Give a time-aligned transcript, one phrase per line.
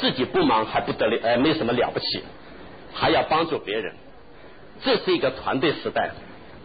[0.00, 2.22] 自己不忙还不得了，呃，没什么了不起，
[2.92, 3.94] 还要帮助别人。
[4.82, 6.10] 这是一个团队时代，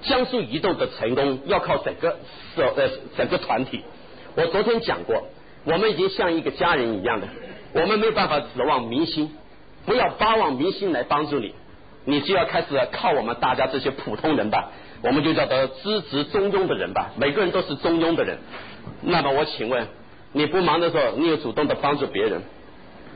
[0.01, 2.17] 江苏移动的成功要靠整个
[2.55, 3.83] 社呃整个团体。
[4.35, 5.27] 我昨天讲过，
[5.65, 7.27] 我们已经像一个家人一样的，
[7.73, 9.31] 我们没有办法指望明星，
[9.85, 11.53] 不要巴望明星来帮助你，
[12.05, 14.71] 你就要开始靠我们大家这些普通人吧，
[15.01, 18.37] 我们就叫做资质中庸的人吧，每个人都是中庸的人。
[19.01, 19.87] 那么我请问，
[20.33, 22.41] 你不忙的时候，你有主动的帮助别人？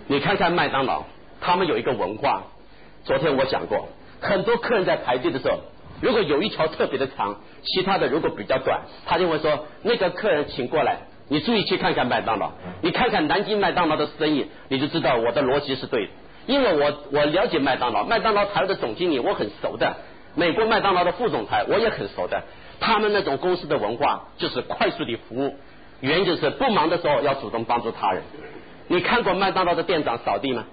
[0.07, 1.03] 你看看麦当劳，
[1.41, 2.43] 他们有一个文化，
[3.05, 3.87] 昨天我讲过。
[4.21, 5.61] 很多客人在排队的时候，
[5.99, 10.97] 如果有一条特别的长，其他的如果比较短，他就会说那个客人请过来，
[11.27, 16.11] 你注意去看看麦当劳，你看看南京麦当劳的生意，你就知道我的逻辑是对的。
[16.45, 19.97] 因为我我了解麦当劳，麦当劳台的总经理我很熟的，
[20.35, 22.43] 美国麦当劳的副总裁我也很熟的，
[22.79, 25.55] 他们那种公司的文化就是快速的服务，
[25.99, 28.21] 原因就是不忙的时候要主动帮助他人。
[28.87, 30.65] 你看过麦当劳的店长扫地吗？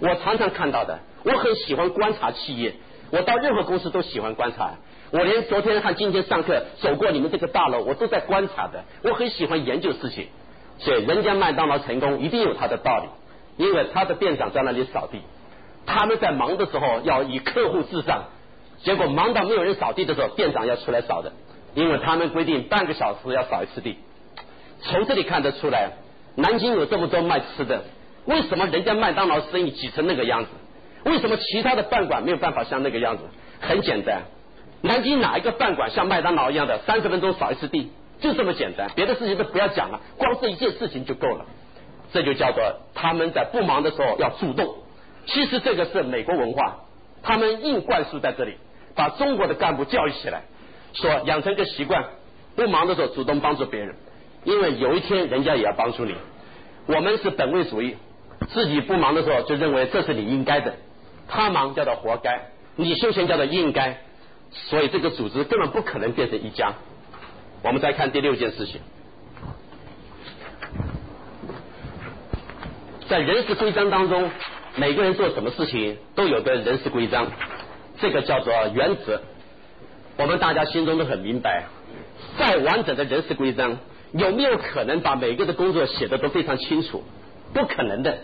[0.00, 2.74] 我常常看到的，我很喜欢观察企业。
[3.10, 4.72] 我到任何公司都喜欢观察，
[5.10, 8.84] 我连昨天和今天上课走过你们这个大楼，我都在观察的。
[9.04, 10.28] 我很喜欢研究事情，
[10.78, 15.20] 所以人家麦当劳成功一定有他的道理，因为他的店长在那里扫地，
[15.84, 18.24] 他们在忙的时候要以客户至上，
[18.82, 21.32] 结果忙到没有人扫地的时候，店长要出来扫的，
[21.74, 23.98] 因为他们规定半个小时要扫一次地。
[24.80, 25.90] 从这里看得出来，
[26.36, 27.84] 南京有这么多卖吃的，
[28.24, 30.50] 为什么人家麦当劳生意挤成那个样子？
[31.04, 33.24] 为什么其他的饭馆没有办法像那个样子？
[33.60, 34.22] 很简单，
[34.80, 41.44] 南京哪一个饭馆像麦当劳一样的三十分钟扫一次地，就这么简单，别的事情都不要讲了，光这一件事情就够了。
[42.12, 42.62] 这就叫做
[42.94, 44.76] 他们在不忙的时候要主动。
[45.26, 46.80] 其实这个是美国文化，
[47.22, 48.54] 他们硬灌输在这里，
[48.94, 50.42] 把中国的干部教育起来，
[50.94, 52.04] 说养成个习惯，
[52.54, 53.96] 不忙的时候主动帮助别人，
[54.44, 56.14] 因为有一天人家也要帮助你。
[56.86, 57.96] 我们是本位主义，
[58.48, 60.74] 自己不忙的时候就认为这是你应该的。
[61.28, 63.98] 他忙叫做活该，你休闲叫做应该，
[64.50, 66.74] 所以这个组织根本不可能变成一家。
[67.62, 68.80] 我们再看第六件事情，
[73.08, 74.28] 在人事规章当中，
[74.74, 77.30] 每个人做什么事情都有个人事规章，
[78.00, 79.22] 这个叫做原则。
[80.18, 81.66] 我们大家心中都很明白，
[82.36, 83.78] 再完整的人事规章，
[84.12, 87.02] 有没有可能把每个的工作写的都非常清楚？
[87.54, 88.18] 不可能的。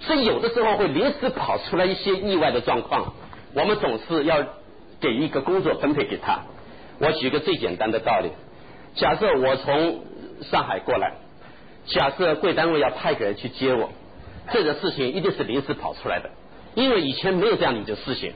[0.00, 3.14] 所以有的时候会临时跑出来一些意外的状况，
[3.54, 4.46] 我们总是要
[5.00, 6.40] 给一个工作分配给他。
[6.98, 8.30] 我举个最简单的道理，
[8.94, 10.04] 假设我从
[10.42, 11.14] 上海过来，
[11.86, 13.90] 假设贵单位要派个人去接我，
[14.52, 16.30] 这个事情一定是临时跑出来的，
[16.74, 18.32] 因为以前没有这样的一件事情。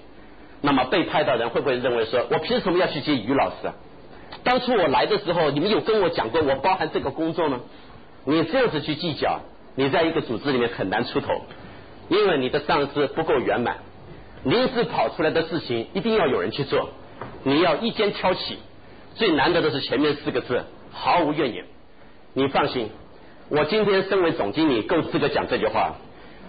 [0.63, 3.67] 那么被派到人会不会认为说我凭什么要去接于老师？
[3.67, 3.75] 啊？
[4.43, 7.61] 当初我来的时候，你们有跟我讲过我包含这个工作吗？
[8.25, 9.41] 你这样子去计较。
[9.77, 11.43] 你在一个组织里面很难出头，
[12.09, 13.79] 因为你的上司不够圆满，
[14.45, 16.91] 临时跑出来的事情一定要有人去做，
[17.43, 18.59] 你要一肩挑起，
[19.17, 21.65] 最难得的是前面四个字毫无怨言。
[22.35, 22.91] 你放心，
[23.49, 25.97] 我今天身为总经理够资格讲这句话。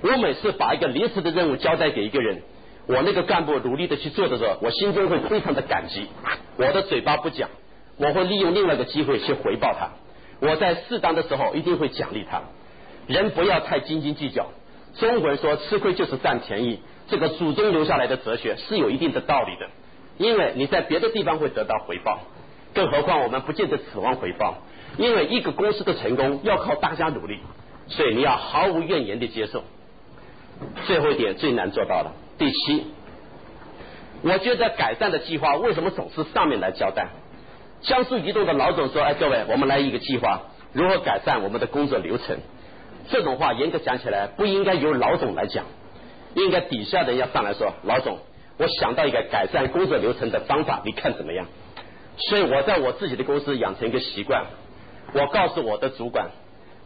[0.04, 2.44] 我每次把一个临时的任务交代给一个人，
[2.86, 6.08] 我那个干部努力的去做的时候，我心中会非常的感激。
[6.58, 7.50] 我的嘴巴不讲，
[7.98, 9.90] 我会利用另外一个机会去回报他。
[10.40, 12.42] 我在适当的时候一定会奖励他。
[13.08, 14.48] 人不要太斤斤计较。
[14.96, 19.70] 中国人说吃亏就是占便宜，这个祖宗留下来的哲学是有一定的道理的。
[20.18, 22.20] 因为你在别的地方会得到回报，
[22.74, 24.56] 更何况我们不见得指望回报。
[24.98, 27.40] 因为一个公司的成功要靠大家努力，
[27.88, 29.64] 所以你要毫无怨言的接受。
[30.86, 32.14] 最后一点最难做到了。
[32.38, 32.86] 第七，
[34.24, 37.10] 我觉得改善的计划为什么总是上面来交代？
[37.82, 40.42] 江苏移动的老总说：“哎，各位，我们来一个计划，
[40.74, 42.38] 如何改善我们的工作流程？”
[43.10, 45.66] 这种话严格讲起来不应该由老总来讲，
[46.34, 48.18] 应该底下的人要上来说：“老总，
[48.58, 51.46] 我想到一个改善工作流程的方法，你看怎么样？”
[52.18, 54.46] 所以我在我自己的公司养成一个习惯，
[55.14, 56.30] 我告诉我的主管，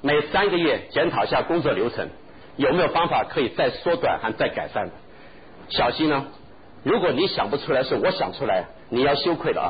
[0.02, 2.09] 每三个月检讨一下工作流程，
[2.58, 4.90] 有没有方法可以再缩短和再改善。
[5.70, 6.26] 小心呢，
[6.84, 9.70] 如果你想不出来，是我想出来，你要羞愧了啊！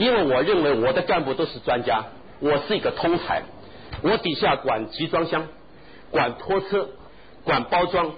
[0.00, 2.06] 因为我认为我的干部都是专家，
[2.40, 3.42] 我是一个通才，
[4.00, 5.46] 我底下管集装箱。
[6.10, 6.88] 管拖车，
[7.44, 8.12] 管包装，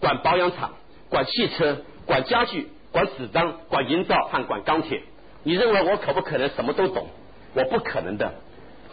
[0.00, 0.72] 管保养厂，
[1.10, 5.02] 管汽车，管家具，管纸张，管营造和管钢铁。
[5.42, 7.06] 你认为我可不可能什么都懂？
[7.52, 8.32] 我不可能的。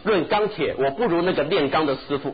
[0.03, 2.31] 论钢铁，我不如那个炼钢的师傅；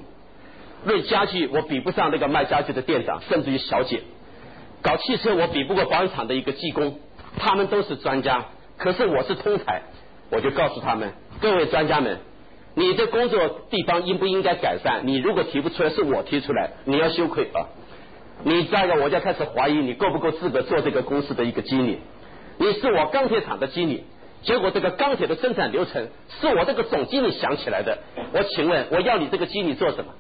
[0.86, 4.02] 论家具，我比不上那个卖家具的店长，甚至于小姐。
[4.82, 7.00] 搞汽车，我比不过保养厂的一个技工。
[7.38, 8.46] 他们都是专家，
[8.80, 9.84] 可是我是通才。
[10.30, 12.20] 我就告诉他们，各位专家们。
[12.76, 15.02] 你的工作地方应不应该改善？
[15.04, 17.68] 你如果提不出来，是我提出来，你要羞愧啊！
[18.44, 22.00] 你再一个，我就开始怀疑你够不够资格做这个公司的一个经理。
[22.58, 24.06] 你是我钢铁厂的经理，
[24.44, 26.08] 结果这个钢铁的生产流程
[26.40, 27.98] 是我这个总经理想起来的。
[28.34, 30.14] 我请问，我要你这个经理做什么？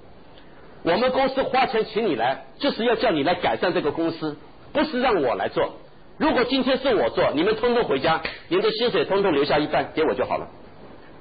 [0.84, 4.38] 我们公司花钱请你来，就是要叫你来改善这个公司，
[4.74, 5.76] 不是让我来做。
[6.20, 10.50] 如果今天是我做，你们通通回家，您的薪水通通留下一半给我就好了。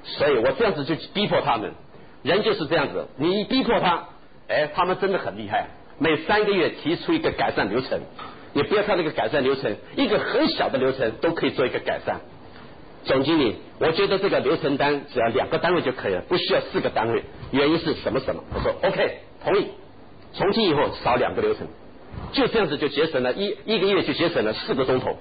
[0.03, 1.73] 所以我这样子就逼迫他们，
[2.23, 4.09] 人就是这样子，你一逼迫他，
[4.49, 5.69] 哎，他们真的很厉害，
[5.99, 8.01] 每三个月提出一个改善流程，
[8.53, 12.21] 你不要看那个改善流程，一个很小的流程都可以做一个改善。
[13.05, 17.23] 总经理，我觉得这个流程单只要两个单位就可以了，不需要四个单位。
[17.53, 18.43] 原因是什么什么？
[18.53, 19.69] 我说 OK，同意。
[20.33, 21.69] 从今以后少两个流程。
[22.33, 25.17] 就这样子就节省了一一个月就节省了四个钟头，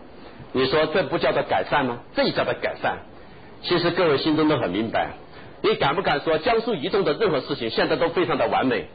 [0.52, 2.00] 你说这不叫做改善吗？
[2.16, 3.00] 这叫做改善。
[3.64, 5.12] 其实各位心中都很明白，
[5.62, 8.88] 你敢不敢说江苏移动的任何事情现在都非常的完美？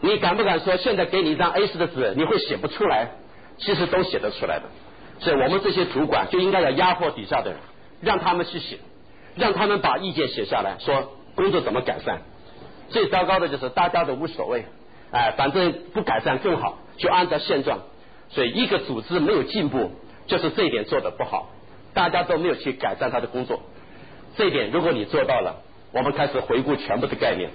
[0.00, 3.08] 你敢不敢说现在给你一张 A 四的纸你会写不出来？
[3.58, 4.66] 其实都写得出来的。
[5.18, 7.58] 所以我们这些主管就应该要压迫底下的人，
[8.00, 8.78] 让他们去写，
[9.34, 12.22] 让他们把意见写下来，说工作怎么改善。
[12.90, 14.64] 最糟糕的就是大家都无所谓。
[15.10, 17.78] 哎，反正不改善更好，就按照现状。
[18.30, 19.90] 所以一个组织没有进步，
[20.26, 21.48] 就是这一点做的不好，
[21.94, 23.62] 大家都没有去改善他的工作。
[24.36, 25.62] 这一点如果你做到了，
[25.92, 27.50] 我们开始回顾全部的概念。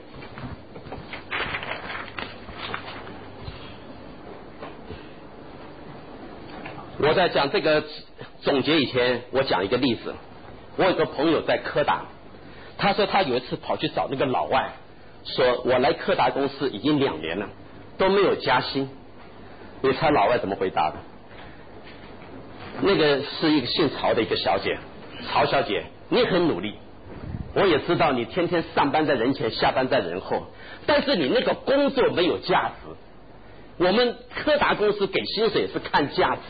[7.00, 7.84] 我在讲这个
[8.42, 10.16] 总结以前，我讲一个例子。
[10.78, 12.06] 我有个朋友在柯达，
[12.78, 14.72] 他说他有一次跑去找那个老外。
[15.26, 17.50] 说我来柯达公司已经两年了，
[17.98, 18.90] 都没有加薪。
[19.84, 20.96] 你猜老外怎么回答的？
[22.82, 24.78] 那个是一个姓曹的一个小姐，
[25.28, 26.76] 曹小姐，你很努力，
[27.54, 30.48] 我也知道你天天上班在人前，下班在人后，
[30.86, 32.96] 但是你那个工作没有价值。
[33.78, 36.42] 我们柯达公司给薪水是看价值，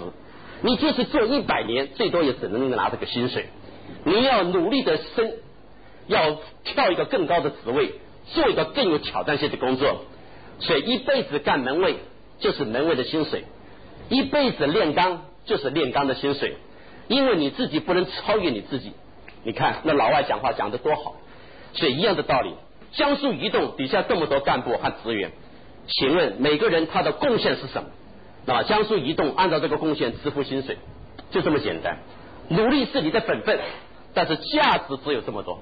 [0.62, 3.48] 你就是做一百年，最多也只能拿这个薪水。
[4.04, 5.34] 你要努力的升，
[6.06, 7.96] 要跳一个更高的职位。
[8.34, 10.06] 做一个更有挑战性的工作，
[10.60, 11.98] 所以一辈子干门卫
[12.40, 13.46] 就是门卫的薪水，
[14.10, 16.58] 一辈子炼钢就是炼钢的薪水，
[17.08, 18.94] 因为你自己不能超越你自己。
[19.44, 21.16] 你看那老外讲话讲的多好，
[21.74, 22.54] 所以一样的道理。
[22.94, 25.32] 江苏移动底下这么多干部和职员，
[25.88, 27.90] 请问每个人他的贡献是什么？
[28.46, 30.78] 那江苏移动按照这个贡献支付薪水，
[31.32, 31.98] 就这么简单。
[32.50, 33.60] 努力是你的本分，
[34.14, 35.62] 但是价值只有这么多，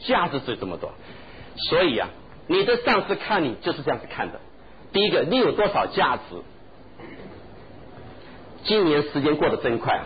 [0.00, 0.92] 价值只有这么多。
[1.70, 2.10] 所以啊，
[2.46, 4.40] 你的上司看你就是这样子看的。
[4.92, 6.22] 第一个，你有多少价值？
[8.64, 10.00] 今年时间过得真快，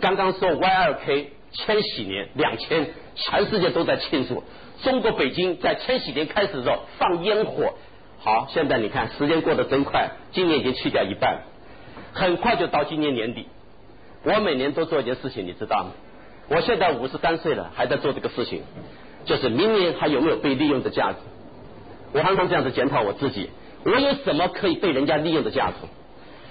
[0.00, 4.44] 刚刚说 Y 二 K 千禧年两千，全世界都在庆祝。
[4.82, 7.74] 中国北京在千禧年开始的时候放烟火。
[8.20, 11.42] 好，现在你看时间过得真快，今年已经去掉一半，
[12.12, 13.46] 很快就到今年年底。
[14.24, 15.90] 我每年都做一件事情，你知道吗？
[16.48, 18.62] 我现在五十三岁了，还在做这个事情。
[19.24, 21.18] 就是明年还有没有被利用的价值？
[22.12, 23.50] 我常常这样子检讨我自己，
[23.84, 25.74] 我有什么可以被人家利用的价值？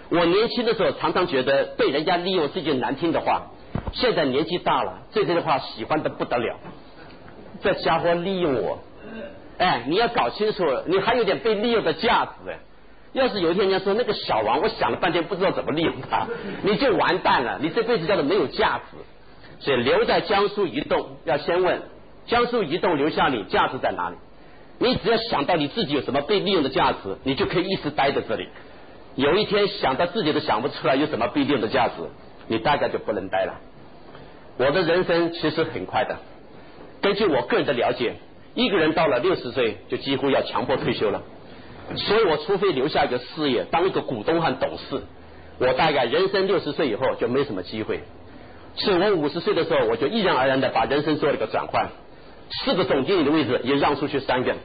[0.10, 3.52] 我年轻的时候常常觉得被人家利用是件难听的话，
[3.94, 6.56] 现在年纪大了，这些话喜欢的不得了。
[7.62, 8.80] 这家伙利用我，
[9.58, 12.56] 哎，你要搞清楚，你还有点被利用的价值。
[13.14, 16.28] 要是有一天人家说那个小王，我想了半天不知道怎么利用他，
[16.64, 18.98] 你就完蛋了，你这辈子叫做没有价值。
[19.60, 21.82] 所以留在江苏移动，要先问。
[22.28, 24.18] 江苏移动留下你，价值在哪里？
[24.80, 28.48] 你只要想到你自己有什么被利用的价值，你就可以一直待在这里。
[29.16, 31.94] 有一天想到自己都想不出来有什么被利用的价值，
[32.48, 33.56] 你大概就不能待了。
[34.58, 36.18] 我的人生其实很快的，
[37.02, 38.16] 根据我个人的了解，
[38.54, 41.24] 一个人到了六十岁就几乎要强迫退休了。
[41.96, 45.02] 所以我除非留下一个事业，当一个股东和董事，
[45.60, 48.02] 我大概人生六十岁以后就没什么机会。
[48.76, 51.90] 是我五十岁的时候，我就毅然而然的把人生做了一个转换。
[52.50, 54.56] 四个总经理的位置也让出去三个，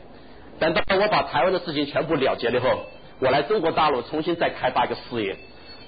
[0.59, 2.87] 等到我把台湾的事情全部了结了以后，
[3.21, 5.37] 我来中国大陆重新再开发一个事业。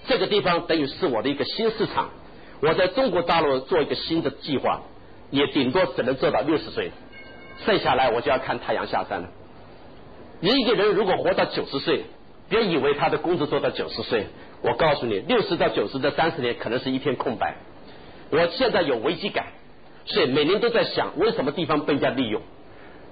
[0.06, 2.10] 这个地方等于是我的一个新市场，
[2.60, 4.82] 我在中国大陆做一个新的计划，
[5.30, 6.90] 也顶多只能做到六十岁，
[7.64, 9.28] 剩下来我就要看太阳下山了。
[10.40, 12.04] 一个人如果活到九十岁，
[12.48, 14.26] 别以为他的工作做到九十岁，
[14.62, 17.54] 我告诉你，六十到九十这三十年可能是一片空白。
[18.30, 19.46] 我现在有危机感。
[20.06, 22.42] 所以每年都在想，为什么地方被人家利用？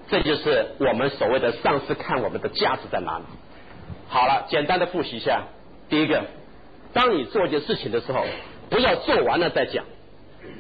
[0.09, 3.25] 这就是我们所谓的上司看我们的价值在哪里。
[4.09, 5.45] 好了，简单的复习一下。
[5.89, 6.25] 第一个，
[6.93, 8.25] 当你做一件事情的时候，
[8.69, 9.85] 不要做完了再讲。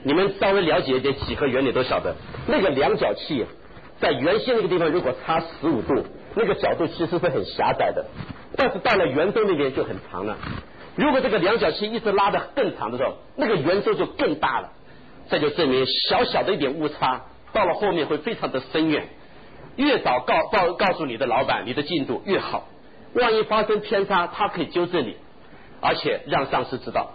[0.04, 2.14] 你们稍微了解一点几何原理都晓得，
[2.46, 3.44] 那个量角器
[4.00, 8.06] 在圆心那个地方如果差十五度，那个角度其实是很狭窄的，
[8.56, 10.38] 但是到了圆周那边就很长了。
[10.96, 14.72] 如果这个量角器一直拉的更长的时候，那个圆周就更大了。
[15.28, 19.08] 这就证明小小的一点误差，到了后面会非常的深远。
[19.76, 22.68] 越早告告告诉你的老板你的进度越好，
[23.14, 25.16] 万一发生偏差，他可以纠正你，
[25.80, 27.12] 而且让上司知道。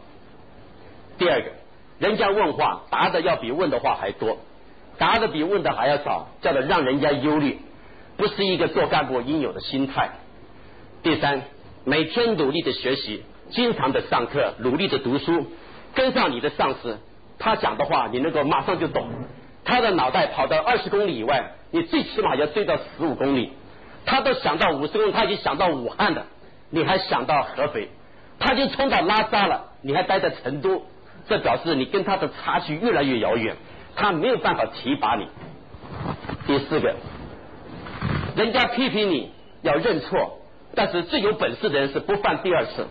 [1.18, 1.52] 第二个，
[2.00, 4.38] 人家问话答的要比问的话还多，
[4.98, 7.60] 答的比问的还要少，叫做让人家忧虑，
[8.18, 10.12] 不是一个做干部应有的心态。
[11.04, 11.44] 第三，
[11.86, 13.24] 每天努力的学习。
[13.50, 15.48] 经常的上课，努力的读书，
[15.96, 17.00] 跟上你的上司，
[17.40, 19.08] 他讲的话你能够马上就懂。
[19.64, 23.52] 他的脑袋跑到二十公里以外，你最起码要追到十五公里。
[24.06, 26.28] 他都想到五十公里，他已经想到武汉了，
[26.70, 27.90] 你还想到合肥？
[28.40, 30.84] 他就冲到拉萨了，你还待在成都，
[31.28, 33.58] 这表示你跟他的差距越来越遥远，
[33.96, 35.28] 他没有办法提拔你。
[36.46, 36.96] 第四个，
[38.38, 39.32] 人家批评你
[39.64, 40.40] 要认错，
[40.76, 42.88] 但是最有本事的人是不犯第二次。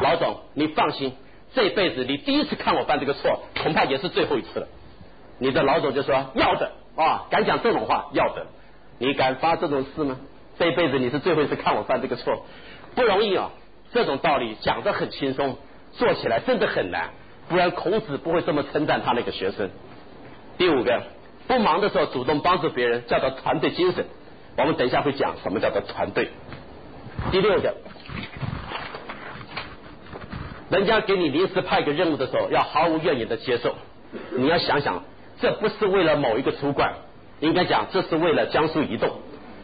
[0.00, 1.14] 老总，你放心，
[1.54, 4.68] 这辈子你第一次看我犯这个错，恐怕也是最后一次了。
[5.38, 8.46] 你的老总就说要的啊，敢讲这种话要的，
[8.98, 10.18] 你敢发这种誓吗？
[10.58, 12.44] 这辈子你是最后一次看我犯这个错，
[12.94, 13.50] 不容易啊。
[13.92, 15.56] 这种道理讲的很轻松，
[15.92, 17.10] 做起来真的很难。
[17.48, 19.70] 不然孔子不会这么称赞他那个学生。
[20.58, 21.02] 第五个，
[21.46, 24.04] 不忙的时候主动帮助别人，叫做团队精神。
[24.56, 26.28] 我们等一下会讲什么叫做团队。
[27.30, 27.74] 第六个。
[30.70, 33.74] 人家给你临时派个任务的时候，要毫无怨言的接受。
[34.36, 35.04] 你要想想，
[35.40, 36.94] 这不是为了某一个主管，
[37.40, 39.20] 应该讲这是为了江苏移动，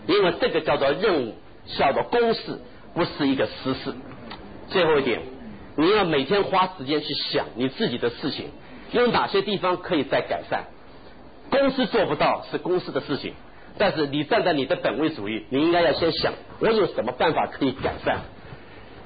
[0.06, 1.34] 因为这个叫做任务，
[1.76, 2.60] 叫做公事，
[2.94, 3.94] 不是一个私事。
[4.68, 5.20] 最后一点，
[5.76, 8.50] 你要每天花时间去想你自己的事情，
[8.92, 10.64] 有哪些地方可以再改善。
[11.50, 13.34] 公司做不到是公司的事情，
[13.76, 18.20] 但是你站在你的本位主义，你应该要先想，我有什么办法可以改善。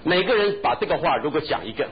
[0.04, 1.88] 每个人把这个话如果讲一个，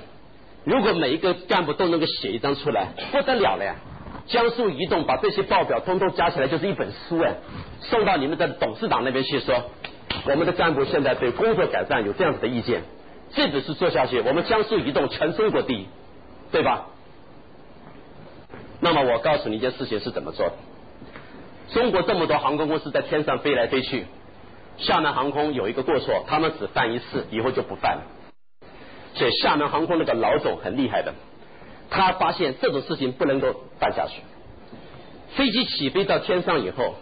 [0.65, 3.77] 如果每一个干部都能够写一张出来，不得了了呀！
[4.27, 7.35] 江苏移动把这些报表通通加起来就是一本书哎，
[7.81, 9.71] 送到你们的董事长那边去说，
[10.29, 12.83] 我们的干部现在对工作改善有这样子的意见，
[13.33, 15.87] 这只是做下去，我们江苏移动全中国第一，
[16.51, 16.87] 对吧？
[18.81, 20.55] 那么我告诉你一件事情是怎么做的，
[21.73, 24.07] 中国这么多航空公司在天上飞来飞去。
[24.79, 28.03] 厦门航空有一个过错，他们只犯一次，以后就不犯了。
[29.15, 31.15] 所以厦门航空那个老总很厉害的，
[31.89, 34.21] 他发现这种事情不能够办下去。
[35.35, 36.95] 飞机起飞到天上以后，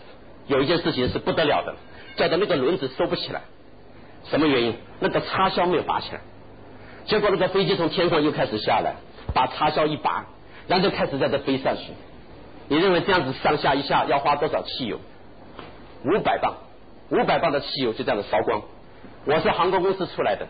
[0.46, 1.74] 有一件事情是不得了的，
[2.16, 3.42] 叫做那个轮子收不起来。
[4.30, 4.74] 什么原因？
[5.00, 6.20] 那个插销没有拔起来。
[7.06, 8.94] 结果那个飞机从天上又开始下来，
[9.34, 10.26] 把插销一拔，
[10.68, 11.92] 然后就开始在这飞上去。
[12.68, 14.98] 你认为这样子上下一下要花多少汽油？
[16.04, 16.54] 五百磅。
[17.10, 18.62] 五百磅的汽油就这样子烧光。
[19.26, 20.46] 我是航空公司出来的，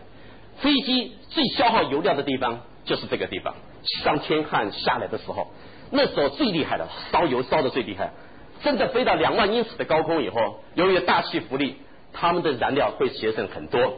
[0.59, 3.55] 飞机最消耗油料的地方就是这个地方。
[4.03, 5.51] 上天汉下来的时候，
[5.91, 8.11] 那时候最厉害的，烧油烧的最厉害。
[8.63, 11.75] 真的飞到两万英尺的高空以后，由于大气浮力，
[12.13, 13.97] 他们的燃料会节省很多。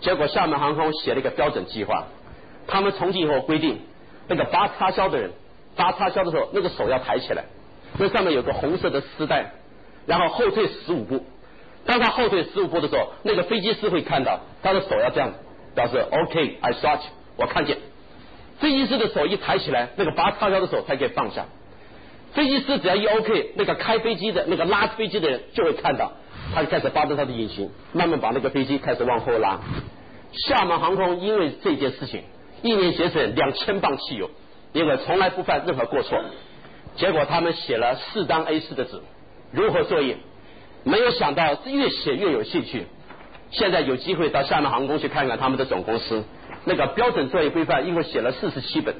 [0.00, 2.06] 结果厦门航空写了一个标准计划，
[2.66, 3.80] 他们从今以后规定，
[4.28, 5.30] 那个拔插销的人
[5.76, 7.44] 拔插销的时候，那个手要抬起来，
[7.96, 9.52] 那上面有个红色的丝带，
[10.04, 11.24] 然后后退十五步。
[11.86, 15.32] 当他后退十五步的时候，那个飞机师会看到他的手要这样
[15.74, 17.00] 表示 OK，I s a w
[17.36, 17.78] 我看见。
[18.58, 21.44] 飞机师的手一抬起来，那个拔插销的手才可以放下。
[22.32, 26.12] 飞机师只要一 OK，那个开飞机的那个拉飞机的人就会看到，
[26.54, 29.60] 他就开始发动他的引擎，慢慢把那个飞机开始往后拉。
[30.32, 32.24] 厦门航空因为这件事情，
[32.62, 34.30] 一年节省两千磅汽油，
[34.72, 36.18] 因为从来不犯任何过错。
[36.96, 39.00] 结果他们写了四张 A 四的纸，
[39.52, 40.16] 如何作业？
[40.86, 42.86] 没有想到越写越有兴趣。
[43.50, 46.22] 现在有机会到厦门航空去看看他们的总公司，
[46.64, 48.94] 那个标准作业规范一共写了四十七本。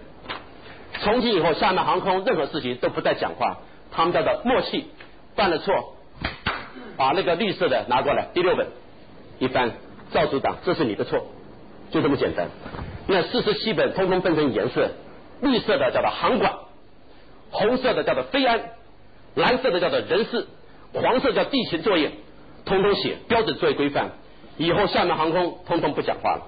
[1.00, 3.58] 从今以后，厦门航空任何事情都不再讲话，
[3.92, 4.86] 他们叫做默契。
[5.36, 5.94] 犯了错，
[6.96, 8.68] 把那个绿色的拿过来，第六本
[9.38, 9.72] 一翻，
[10.10, 11.26] 赵组长，这是你的错，
[11.92, 12.48] 就这么简单。
[13.06, 14.90] 那四十七本通通分成颜色，
[15.40, 16.54] 绿色的叫做航管，
[17.50, 18.60] 红色的叫做飞安，
[19.34, 20.46] 蓝色的叫做人事。
[20.92, 22.12] 黄色叫地勤作业，
[22.64, 24.12] 通通写标准作业规范。
[24.58, 26.46] 以后厦门航空通通不讲话了。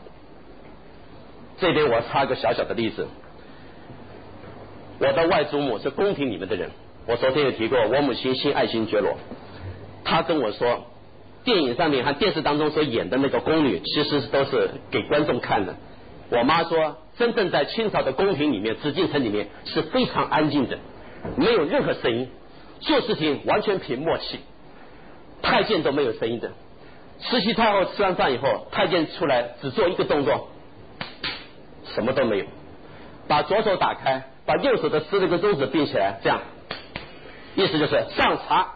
[1.59, 3.07] 这边我插一个小小的例子。
[4.99, 6.71] 我的外祖母是宫廷里面的人，
[7.07, 9.17] 我昨天也提过，我母亲姓爱新觉罗。
[10.05, 10.87] 她跟我说，
[11.45, 15.77] 电影上面和电视当中所演的那个宫女，其实都是给观众看的。
[16.31, 20.79] 我妈说，真正在清朝的宫廷里面，紫禁城里面是非常安静的，
[21.37, 22.29] 没有任何声音。
[22.81, 24.41] 做事情完全凭默契，
[25.43, 26.53] 太监都没有声音的。
[27.21, 30.49] 慈禧太后吃完饭以后，太监出来只做一个动作，
[31.95, 32.45] 什么都没有，
[33.27, 36.41] 把左手打开，把右手的十六个中指并起来，这样，
[37.57, 38.75] 意思就是上茶。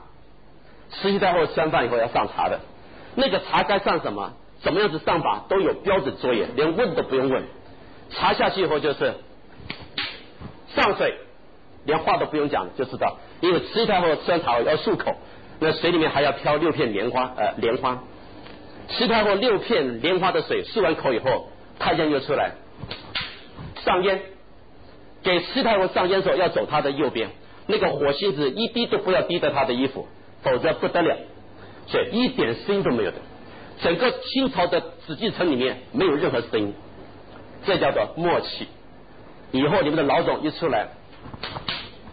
[0.90, 2.60] 慈禧太后吃完饭以后要上茶的，
[3.14, 7.44] 那个茶该上什么，怎么样子上法都有标准作业，连问都不用问。
[8.10, 9.14] 茶下去以后就是
[10.74, 11.16] 上水，
[11.84, 15.16] 连话都不用讲就知道，因为慈禧太后吃完茶后要漱口，
[15.60, 18.02] 那水里面还要飘六片莲花，呃，莲花。
[18.88, 21.48] 慈太后六片莲花的水漱完口以后，
[21.78, 22.52] 太监就出来
[23.84, 24.20] 上烟，
[25.22, 27.30] 给慈太后上烟的时候要走他的右边，
[27.66, 30.06] 那个火星子一滴都不要滴到他的衣服，
[30.42, 31.16] 否则不得了，
[31.86, 33.16] 所以一点声音都没有的。
[33.80, 36.74] 整个清朝的紫禁城里面没有任何声音，
[37.64, 38.68] 这叫做默契。
[39.50, 40.88] 以后你们的老总一出来，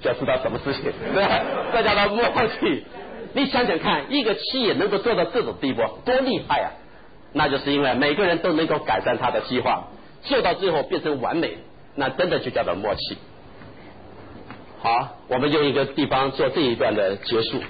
[0.01, 1.41] 就要知道什么事情，对吧
[1.73, 2.25] 这叫做默
[2.59, 2.85] 契。
[3.33, 6.71] 你想想看，一个企业能够做到这种地步，多厉害啊！
[7.31, 9.89] 那就是因为每个人都能够改善他的计划，
[10.23, 11.59] 做到最后变成完美，
[11.93, 13.17] 那真的就叫做默契。
[14.79, 17.61] 好，我们用一个地方做这一段的结束。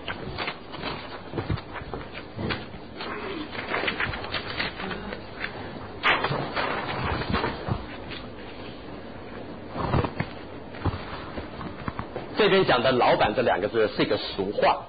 [12.50, 14.86] 边讲的“老板”这两个字是一个俗话。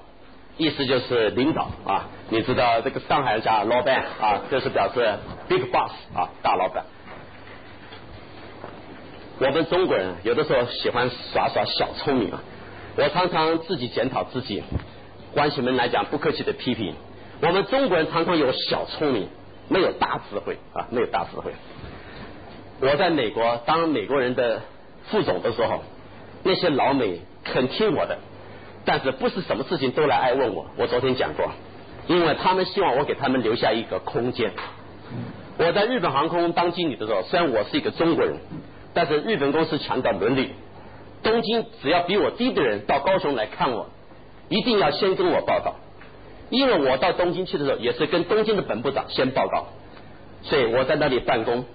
[0.57, 5.15] 意思就是领导啊，你知道这个上海人讲老板啊，就是表示
[5.49, 6.85] big boss 啊，大老板。
[9.39, 12.43] 我们中国人有的时候喜欢耍耍小聪明啊，
[12.99, 14.63] 我常常自己检讨自己，
[15.33, 16.95] 关系们来讲不客气的批评，
[17.41, 19.29] 我们中国人常常有小聪明，
[19.71, 21.53] 没有大智慧啊，没有大智慧。
[22.83, 24.61] 我在美国当美国人的
[25.07, 25.85] 副总的时候，
[26.43, 28.19] 那些老美肯听我的。
[28.85, 30.67] 但是不是什么事情都来爱问我？
[30.77, 31.51] 我昨天讲过，
[32.07, 34.53] 因为他们希望我给他们留下一个空间。
[35.59, 38.39] 我在日本航空当经理的时候，虽然我是一个中国人，
[38.95, 40.53] 但是日本公司强调伦理。
[41.23, 43.91] 东京只要比我低的人到高雄来看我，
[44.49, 45.77] 一定要先跟我报告，
[46.49, 49.67] 因为我到东京去的时候也是跟东京的本部长先报告，
[50.43, 51.67] 所以我在那里办公，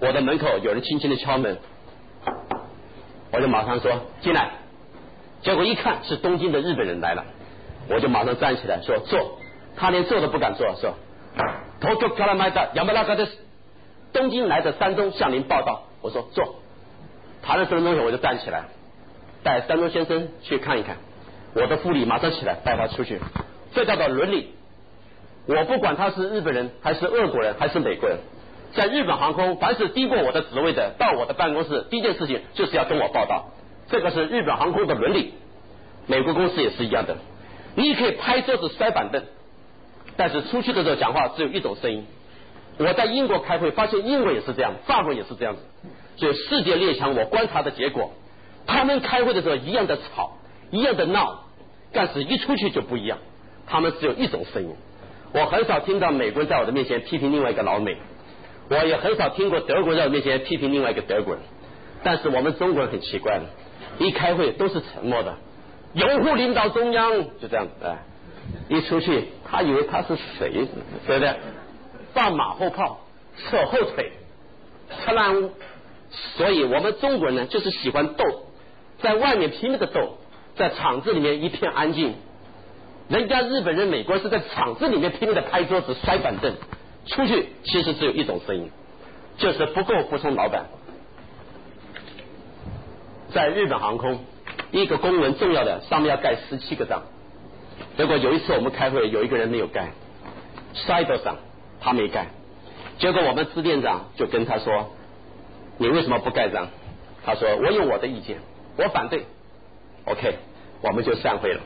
[0.00, 1.58] 我的门口有人轻轻的敲门，
[3.30, 4.61] 我就马上说进来。
[5.42, 7.24] 结果一看是东京的日本人来了，
[7.88, 9.38] 我就马上站起来说坐，
[9.76, 10.94] 他连坐都不敢坐，说。
[11.80, 13.26] 东京卡拉麦的亚马拉克的
[14.12, 16.56] 东京来的山东向您报道，我说坐，
[17.42, 18.66] 谈了十分钟以后我就站起来，
[19.42, 20.98] 带山东先生去看一看，
[21.54, 23.18] 我的副理马上起来带他出去，
[23.74, 24.50] 这叫做伦理，
[25.46, 28.18] 我不管他是日本人还是俄国人还是美国人，
[28.74, 33.48] 在日本航空凡是低过我的职位的到我的办公室第一件事情就是要跟我报道。
[33.92, 35.34] 这个是日本航空的伦理，
[36.06, 37.18] 美国公司也是一样的。
[37.74, 39.22] 你可以拍桌子摔板凳，
[40.16, 42.06] 但是出去的时候讲话只有一种声音。
[42.78, 45.60] 我在英国开会，发现英国也是这样，法国也是这样子。
[46.16, 48.12] 所以世界列强，我观察的结果，
[48.66, 50.38] 他们开会的时候一样的吵，
[50.70, 51.44] 一样的闹，
[51.92, 53.18] 但是一出去就不一样。
[53.66, 54.74] 他们只有一种声音。
[55.34, 57.98] 我很少听到美国人在我的面前批评另外一个老美，
[58.70, 61.42] 我也很少听过德国人在我面前批评另外一个德国人。
[62.02, 63.44] 但是我们中国人很奇怪的。
[63.98, 65.36] 一开会都是沉默的，
[65.94, 67.98] 拥护领导中央就这样子哎，
[68.68, 70.50] 一出去他以为他是谁，
[71.06, 71.34] 对不对？
[72.14, 73.00] 放马后炮，
[73.36, 74.12] 扯后腿，
[75.04, 75.50] 扯烂屋
[76.36, 78.24] 所以我们中国人呢，就是喜欢斗，
[79.00, 80.18] 在外面拼命的斗，
[80.56, 82.14] 在厂子里面一片安静。
[83.08, 86.54] 人家日本人、美国是在厂子里面拼命的拍桌子、摔板凳，
[87.06, 88.70] 出去其实只有一种声音，
[89.38, 90.66] 就是不够服从老板。
[93.32, 94.20] 在日本航空，
[94.72, 97.02] 一个公文重要的上面要盖十七个章，
[97.96, 99.92] 结果有一次我们开会，有一个人没有盖，
[100.74, 101.36] 摔得上
[101.80, 102.26] 他没盖，
[102.98, 104.90] 结果我们支店长就跟他说
[105.78, 106.68] ：“你为什么不盖章？”
[107.24, 108.38] 他说：“我有我的意见，
[108.76, 109.24] 我反对。
[110.04, 110.36] ”OK，
[110.82, 111.60] 我们就散会了。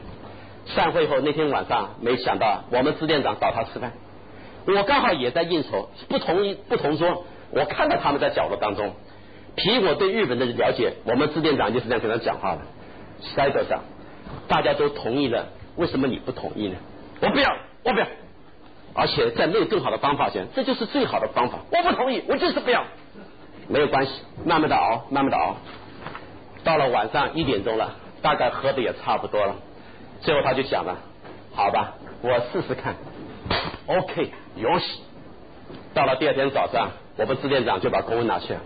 [0.66, 3.92] 散会后那天晚上，没想到我们支店长找他吃饭，
[4.66, 8.94] 我刚好也在应酬，不同意不同桌，我看到他们在角落当中。
[9.56, 12.60] 凭我对日本的了解，我们支店长就是这样跟他讲话的。
[13.34, 13.80] 赛德上，
[14.46, 16.76] 大家都同意了，为什么你不同意呢？
[17.22, 18.06] 我不要，我不要。
[18.94, 21.58] 而且在没有更好的方法前，这就是最好的方法。
[21.70, 22.84] 我不同意，我就是不要。
[23.68, 24.12] 没有关系，
[24.44, 25.56] 慢慢的熬，慢慢的熬。
[26.62, 29.56] 到了晚上一点钟了，大概喝的也差不多了。
[30.20, 30.98] 最后他就想了，
[31.54, 32.94] 好吧，我试试看。
[33.86, 35.00] OK，有戏。
[35.94, 36.90] 到了第二天早上。
[37.18, 38.60] 我们支店长就把公文拿去了，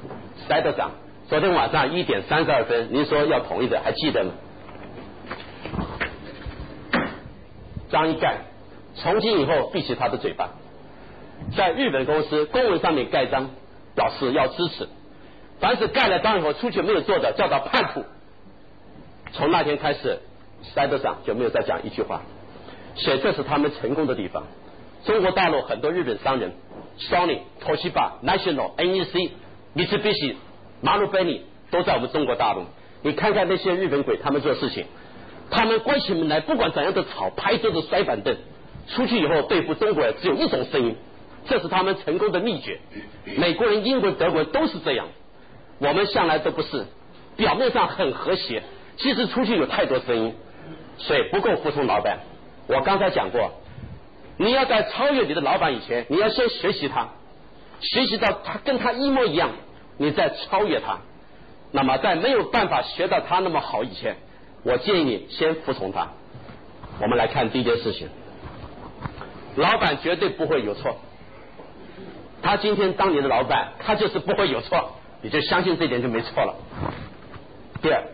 [0.49, 0.91] 塞德长，
[1.29, 4.33] 昨天晚上一点三十二分，您说要同意的，还记得吗？
[7.91, 8.39] 章一盖，
[8.97, 10.51] 从今以后闭起他的嘴巴。
[11.57, 13.51] 在日本公司公文上面盖章，
[13.95, 14.89] 表示要支持。
[15.61, 18.05] 凡是盖了章以后出去没有做的，叫他叛徒。
[19.33, 20.19] 从那天开始，
[20.75, 22.23] 塞德上就没有再讲一句话。
[22.97, 24.43] 所以这是他们成功的地方。
[25.05, 26.53] 中国大陆很多日本商人
[26.99, 29.31] ，Sony、Toshiba、National、NEC、
[29.77, 30.35] Mitsubishi、
[30.83, 32.65] Marubeni 都在我们中国大陆。
[33.03, 34.87] 你看看那些日本鬼，他们做事情，
[35.51, 38.37] 他们关起门来不管怎样的吵，拍桌子摔板凳，
[38.89, 40.97] 出去以后对付中国人只有一种声音，
[41.47, 42.79] 这是他们成功的秘诀。
[43.37, 45.09] 美国人、英国人、德国人都是这样，
[45.79, 46.87] 我们向来都不是，
[47.37, 48.63] 表面上很和谐，
[48.99, 50.35] 其实出去有太多声音，
[50.99, 52.19] 所以不够服从老板。
[52.67, 53.51] 我刚才讲过，
[54.41, 57.09] 你要在超越你的老板以前，你要先学习他，
[57.83, 59.51] 学习到他跟他一模一样，
[59.99, 61.01] 你再超越他。
[61.73, 64.17] 那么在没有办法学到他那么好以前，
[64.63, 66.09] 我建议你先服从他。
[67.03, 68.09] 我们来看第一件事情，
[69.57, 70.97] 老板绝对不会有错。
[72.41, 76.55] 他今天当你的老板，他就是不会有错，你就相信这点就没错了。
[77.83, 78.05] 第二，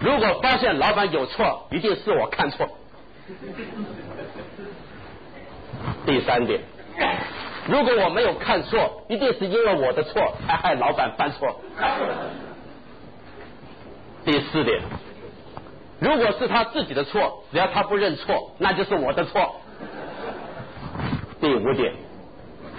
[0.00, 2.68] 如果发现老板有错，一定是我看错。
[6.06, 6.60] 第三点，
[7.68, 11.60] 如果我没有看错，一定是因为我的错才害老板犯错。
[14.24, 14.80] 第四点，
[15.98, 19.56] 如果是他自己的错，只要他不认错，那就是我的错。
[21.40, 21.92] 第五点，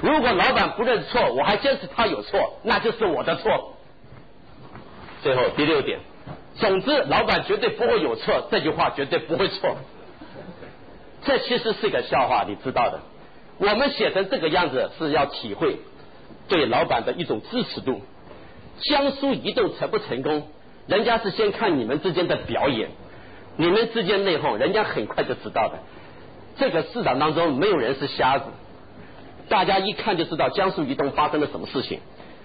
[0.01, 3.73] 如果老板不认错，我还坚持他有错，那就是我的错。
[5.21, 5.99] 最后第六点，
[6.55, 9.75] 总之老板绝对不会有错，这句话绝对不会错。
[11.25, 12.99] 这其实是一个笑话，你知道的。
[13.59, 15.77] 我们写成这个样子是要体会
[16.47, 18.01] 对老板的一种支持度。
[18.79, 20.47] 江苏移动成不成功？
[20.85, 22.89] 人家是先看你们之间的表演，
[23.57, 25.79] 你们之间内讧，人家很快就知道的。
[26.57, 28.45] 这个市场当中没有人是瞎子，
[29.49, 31.99] 大家一看就知道江苏移动发生了什么事情。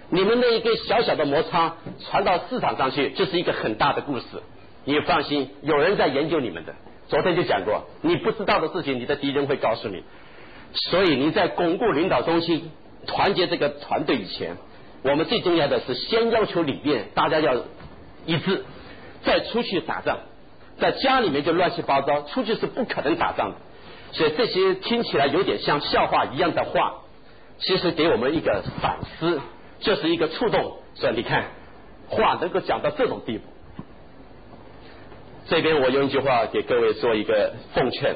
[0.09, 4.25] 你们那一个小小的摩擦传到市场上去，就是一个很大的故事。
[4.85, 6.75] 你放心，有人在研究你们的。
[7.09, 10.03] 昨天就讲过，你不知道的事情，你的敌人会告诉你。
[10.75, 12.71] 所以你在巩固领导中心、
[13.07, 14.57] 团结这个团队以前，
[15.03, 17.63] 我们最重要的是先要求理念，大家要。
[18.25, 18.65] 一致，
[19.25, 20.21] 再出去打仗，
[20.79, 23.57] 在家里面就乱七八糟，出去是不可能打仗的。
[24.13, 27.01] 所以这些听起来有点像笑话一样的话，
[27.59, 29.41] 其实给我们一个反思，
[29.81, 30.77] 就是一个触动。
[30.95, 31.47] 所以你看，
[32.07, 33.45] 话能够讲到这种地步。
[35.49, 38.15] 这边我用一句话给各位做一个奉劝：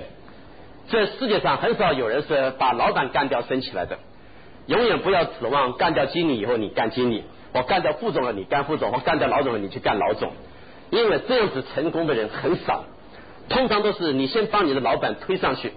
[0.89, 3.99] 这世界上很少有人是把老板干掉升起来的，
[4.67, 7.25] 永远不要指望干掉经理以后你干经理。
[7.53, 10.33] 我干掉副总了，你干副总；我干掉老总了，你去干老总。
[10.91, 12.85] 因为这样子成功的人很少，
[13.49, 15.73] 通常都是你先帮你的老板推上去，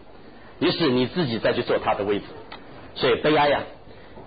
[0.60, 2.26] 于是你自己再去坐他的位置。
[2.96, 3.62] 所以悲哀呀！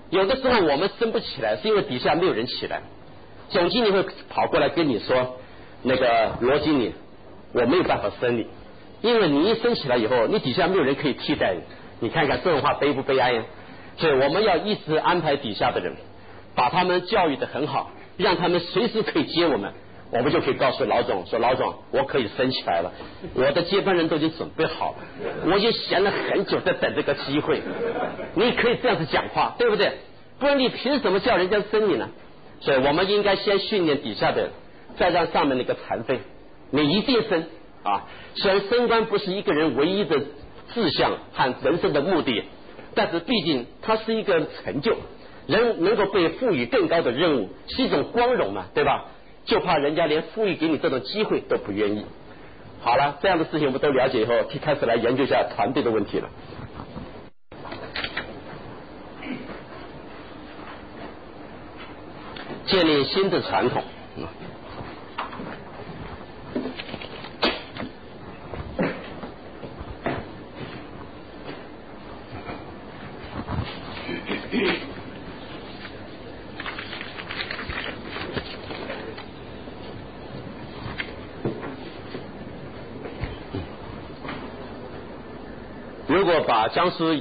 [0.09, 2.81] 有的时候我们升不起来，是因为底下没有人起来。
[3.51, 5.37] 总经理会跑过来跟你说
[5.85, 6.95] ：“那个罗经理，
[7.53, 8.47] 我没有办法升你，
[9.03, 11.61] 因为你一升起来以后，你底下没有人可以替代你。
[12.01, 13.43] 你看看这种话悲不悲哀呀？
[13.99, 15.95] 所以我们要一直安排底下的人。”
[16.55, 19.73] 把他们教育的很好，让他们随时可以接我们，
[20.11, 22.93] 我们就可以告诉老总说：“老总，我可以升起来了，
[23.33, 24.97] 我的接班人都已经准备好了，
[25.47, 27.63] 我已经闲了很久，在等这个机会。”
[28.37, 29.93] 你可以这样子讲话，对不对？
[30.39, 32.11] 不然你凭什么叫人家升你呢？
[32.61, 34.51] 所以我们应该先训练底下的，
[34.99, 36.21] 再让上面那个残废。
[36.71, 37.47] 你一定升
[37.83, 38.05] 啊！
[38.35, 40.21] 虽然升官不是一个人唯一的
[40.73, 42.45] 志向和人生的目的，
[42.95, 44.97] 但是毕竟它是一个成就。
[45.47, 49.07] 人能够被赋予更高的任务是一种光荣嘛，对吧？
[49.45, 52.07] 就怕人家连赋予给你这种机会都不愿意。
[52.81, 56.29] 好了，这样的事情我们都了解以后，可以开始来研究一下团队的问题了。
[62.67, 63.83] 建立新的传统。
[86.09, 87.13] 如果把江苏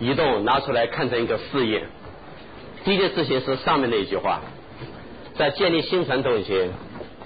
[0.00, 1.86] 移动拿出来看成一个事业，
[2.84, 4.42] 第一件事情是上面那一句话，
[5.34, 6.68] 在建立新传统以前，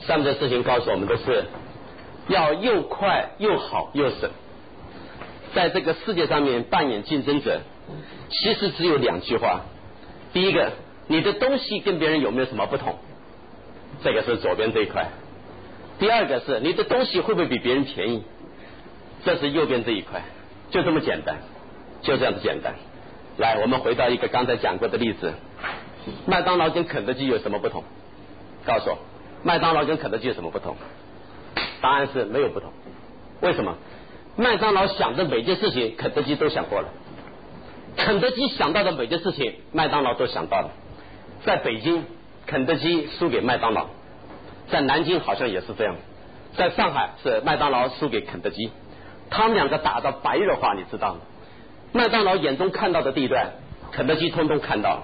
[0.07, 1.47] 上面的事情告诉我们的是
[2.29, 4.31] 要又快又好又省。
[5.57, 7.63] 在这个世界上面扮演竞争者，
[8.31, 9.63] 其实只有两句话：
[10.33, 10.71] 第一个，
[11.09, 12.95] 你的东西跟别人有没有什么不同？
[14.05, 15.07] 这个是左边这一块；
[15.99, 18.23] 第二个是你的东西会不会比别人便宜？
[19.25, 20.23] 这是右边这一块。
[20.75, 21.37] 就这么简单，
[22.03, 22.75] 就这样子简单。
[23.37, 25.33] 来，我们回到一个刚才讲过的例子，
[26.27, 27.85] 麦当劳跟肯德基有什么不同？
[28.67, 28.99] 告诉我，
[29.45, 30.77] 麦当劳跟肯德基有什么不同？
[31.81, 32.73] 答案是没有不同。
[33.41, 33.77] 为什么？
[34.35, 36.89] 麦当劳想的每件事情，肯德基都想过了；
[37.97, 40.73] 肯德基想到的每件事情，麦当劳都想到了。
[41.45, 42.03] 在北京，
[42.49, 43.91] 肯德基输给麦当劳；
[44.73, 45.95] 在南京好像也是这样；
[46.57, 48.73] 在上海是麦当劳输给肯德基。
[49.31, 51.21] 他们两个打的白热化，你知道吗？
[51.93, 53.53] 麦当劳眼中看到的地段，
[53.93, 55.03] 肯德基通通看到了，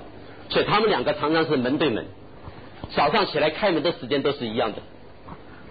[0.49, 2.07] 所以他们两个常常是门对门。
[2.95, 4.79] 早上起来开门的时间都是一样的。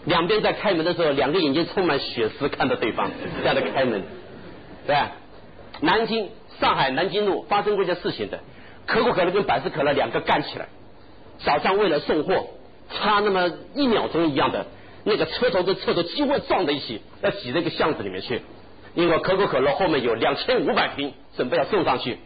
[0.05, 4.03] 两边在开门的时候，两个眼睛充满血丝看着对方， 这样的开门，
[4.87, 5.11] 对吧？
[5.81, 8.39] 南京、上海南京路发生过一件事情的，
[8.85, 10.67] 可口可乐跟百事可乐两个干起来，
[11.39, 12.47] 早上为了送货，
[12.89, 14.65] 差那么一秒钟一样的，
[15.09, 18.43] 那个车头跟车头几乎撞在一起，要挤那个巷子里面去，
[18.93, 22.19] 因为可口可乐后面有两千五百瓶准备要送上去，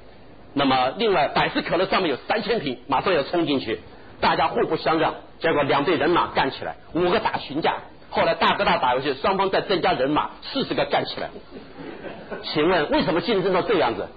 [0.53, 3.79] 那么另外百事可乐上面有三千瓶，马上要冲进去。
[4.19, 7.77] 大家互不相让，结果两队人马干起来，五个打群架。
[8.09, 11.29] 后来大哥大打过去，双方再增加人马，四十个干起来。
[12.43, 14.07] 请问为什么竞争到这样子？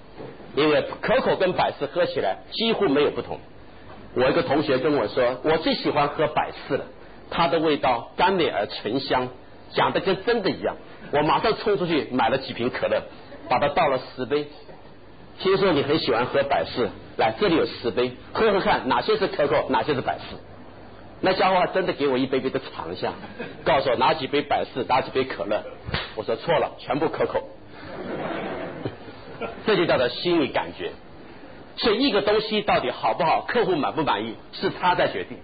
[0.54, 3.38] 因为可口跟百事喝起来几乎没有不同。
[4.14, 6.84] 我一个同学跟我说，我最喜欢喝百事了，
[7.30, 9.28] 它的味道甘美而醇香，
[9.72, 10.76] 讲的跟真的一样。
[11.12, 13.02] 我马上冲出去买了几瓶可乐，
[13.48, 14.48] 把它倒了十杯。
[15.38, 16.88] 听说你很喜欢喝百事。
[17.16, 20.36] 来，这里有十杯，喝喝看，哪些是可口，哪些是百事。
[21.20, 23.12] 那家伙还真的给我一杯杯的尝一下，
[23.64, 25.62] 告诉我哪几杯百事，哪几杯可乐。
[26.14, 27.48] 我说错了，全部可口。
[29.66, 30.92] 这就叫做心理感觉。
[31.76, 35.38] 所以一个东西到底好不好，客户满不满意，是他在决定，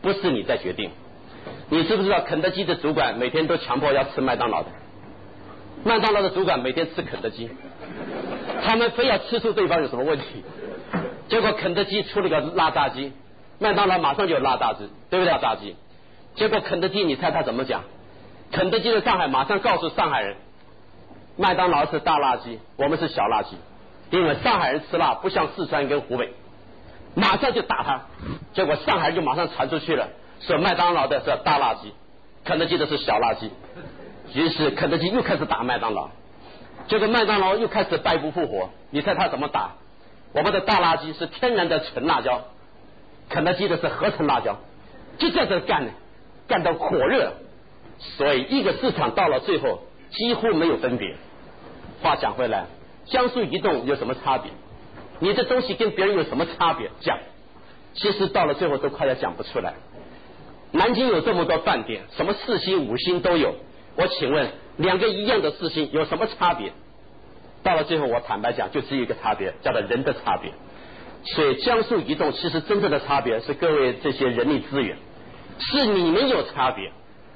[0.00, 0.90] 不是你在决定。
[1.72, 4.68] 你知不知道肯德基的主管每天都强迫要吃麦当劳的？
[5.84, 7.48] 麦当劳的主管每天吃肯德基，
[8.62, 10.44] 他们非要吃出对方有什么问题。
[11.30, 13.14] 结果肯德基出了个辣炸鸡，
[13.58, 15.32] 麦当劳马上就有辣炸鸡，对不对？
[15.40, 15.74] 炸鸡。
[16.34, 17.84] 结果肯德基，你猜他怎么讲？
[18.50, 20.36] 肯德基在上海马上告诉上海人，
[21.38, 23.56] 麦当劳是大辣鸡，我们是小辣鸡，
[24.10, 26.34] 因为上海人吃辣不像四川跟湖北，
[27.14, 28.02] 马上就打他。
[28.52, 30.10] 结果上海就马上传出去了，
[30.46, 31.92] 说麦当劳的是大垃圾，
[32.44, 33.50] 肯德基的是小垃圾。
[34.34, 36.08] 于是肯德基又开始打麦当劳，
[36.88, 38.70] 结果麦当劳又开始败不复活。
[38.90, 39.72] 你猜他怎么打？
[40.32, 42.40] 我们的大垃圾是天然的纯辣椒，
[43.28, 44.56] 肯德基的是合成辣椒，
[45.18, 45.92] 就在这干呢，
[46.48, 47.34] 干到火热，
[47.98, 51.14] 所以一个市场到了最后几乎没有分别。
[52.02, 52.64] 话讲回来，
[53.06, 54.50] 江苏移动有什么差别？
[55.20, 56.90] 你的东西跟别人有什么差别？
[57.00, 57.18] 讲，
[57.94, 59.74] 其实到了最后都快要讲不出来。
[60.72, 63.54] 南京有这么多饭店，什么四星五星都有，
[63.96, 66.72] 我请问两个一样的四星有什么差别？
[67.62, 70.50] 到了最后，我坦白讲，就只有一个差别，叫做人的差别。
[71.24, 74.96] 所以江苏移动其实真正的差别是各位这些人力资源，
[75.58, 76.90] 是你们有差别，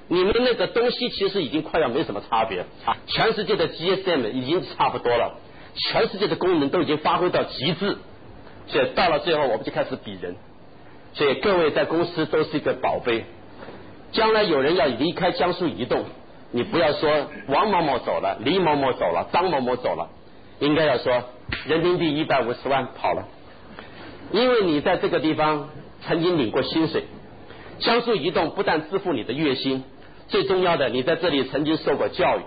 [0.08, 2.64] 你们那个东西其实已经快要没什么差别。
[3.06, 5.38] 全世界的 GSM 已经差不多了，
[5.74, 7.98] 全世界的功能都已经发挥到极致。
[8.66, 10.34] 所以到了最后，我们就开始比人。
[11.16, 13.24] 所以各位在公司都是一个宝贝。
[14.12, 16.04] 将来有人要离开江苏移动。
[16.52, 20.08] 你不要说王某某走了，李某某走了，张某某走了，
[20.60, 21.24] 应该要说
[21.66, 23.26] 人民币一百五十万跑了，
[24.30, 25.68] 因为你在这个地方
[26.02, 27.04] 曾经领过薪水，
[27.80, 29.82] 江苏移动不但支付你的月薪，
[30.28, 32.42] 最重要的你在这里曾经受过教育，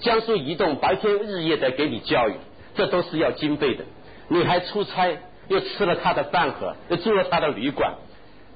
[0.00, 2.34] 江苏移动白天日夜的给你教育，
[2.76, 3.84] 这都是要经费的，
[4.28, 5.16] 你还出差
[5.48, 7.94] 又吃了他的饭盒，又住了他的旅馆，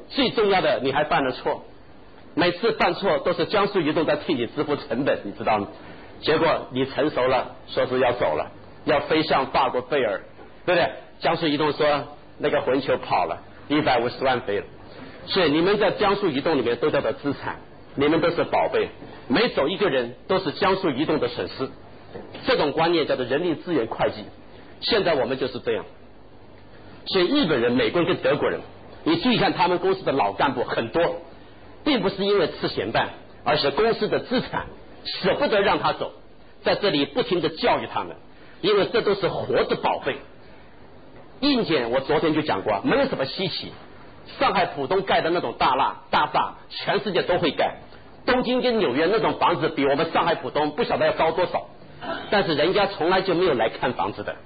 [0.08, 1.64] 最重要的你还犯了错。
[2.34, 5.68] 每次犯错都是江苏移动在替你支付成本，你知道吗？
[6.20, 8.50] 结果你成熟了，说是要走了，
[8.84, 10.20] 要飞向法国贝尔，
[10.66, 10.90] 对不对？
[11.20, 14.66] 江苏移动说那个混球跑了，一百五十万飞了。
[15.26, 17.56] 所以你们在江苏移动里面都叫做资产，
[17.96, 18.88] 你们都是宝贝，
[19.28, 21.68] 每走一个人都是江苏移动的损失。
[22.46, 24.24] 这种观念叫做人力资源会计。
[24.80, 25.84] 现在我们就是这样。
[27.08, 28.60] 所以日本人、美国人跟德国人，
[29.04, 31.16] 你注意看他们公司的老干部很多。
[31.84, 33.10] 并不是因为吃闲饭，
[33.44, 34.66] 而是公司的资产
[35.04, 36.12] 舍不得让他走，
[36.62, 38.16] 在这里不停的教育他们，
[38.60, 40.16] 因为这都是活的宝贝。
[41.40, 43.72] 硬件我昨天就讲过，没有什么稀奇。
[44.38, 47.76] 上海浦东盖的那种大厦，大厦全世界都会盖。
[48.26, 51.68] 东京跟纽约那种房子比我们上海浦东不晓得要高多少，
[52.30, 54.36] 但是人家从来就没有来看房子的。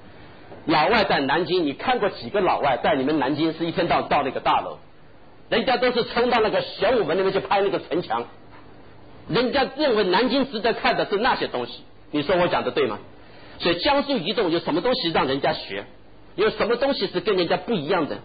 [0.67, 4.79] 老外在南京，你看过几个老外在你们南京是一天到晚到那个大楼？
[5.49, 8.25] 人家都是冲到那个玄武门那边去拍那个城墙，
[9.29, 11.85] 人家认为南京值得看的是那些东西。
[12.11, 12.99] 你说我讲的对吗？
[13.59, 15.85] 所以江苏移动有什么东西让人家学？
[16.35, 18.19] 有什么东西是跟人家不一样的？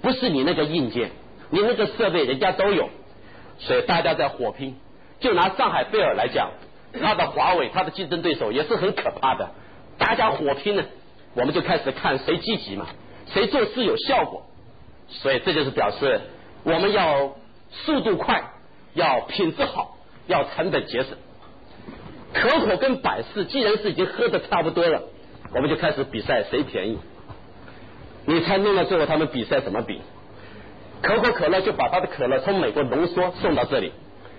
[0.00, 1.10] 不是你那个硬件，
[1.50, 2.88] 你那个设备人家都有，
[3.58, 4.76] 所以大家在火拼。
[5.18, 6.52] 就拿上海贝尔来讲，
[7.02, 9.50] 他的华为，他的竞争对手也是很可怕的，
[9.98, 10.84] 大家火拼呢，
[11.34, 12.86] 我们就开始看谁积极嘛，
[13.32, 14.42] 谁做事有效果。
[15.08, 16.20] 所以这就是表示
[16.64, 17.36] 我们要
[17.70, 18.52] 速度快，
[18.94, 21.18] 要品质好，要成本节省。
[22.32, 25.02] 可口跟百事既然是已经喝的差不多了，
[25.54, 26.98] 我们就开始比赛谁便宜。
[28.26, 30.00] 你猜弄到最后他们比赛怎么比？
[31.02, 33.92] 可口可乐就把他的可乐从美国浓缩送到这里。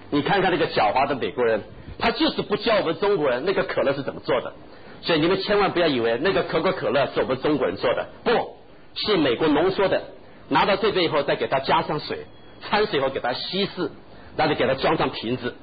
[0.09, 1.61] 你看看那个狡猾的美国人，
[1.97, 4.53] 他就是不教我们中国人那个可乐是怎么做的。
[5.01, 8.57] 所以你们千万不要以为那个可口可乐是我们中国人做的，不
[8.95, 10.01] 是美国浓缩的。
[10.49, 12.25] 拿到这边以后，再给它加上水，
[12.61, 13.89] 掺水以后给它稀释，
[14.35, 15.55] 然后给它装上瓶子。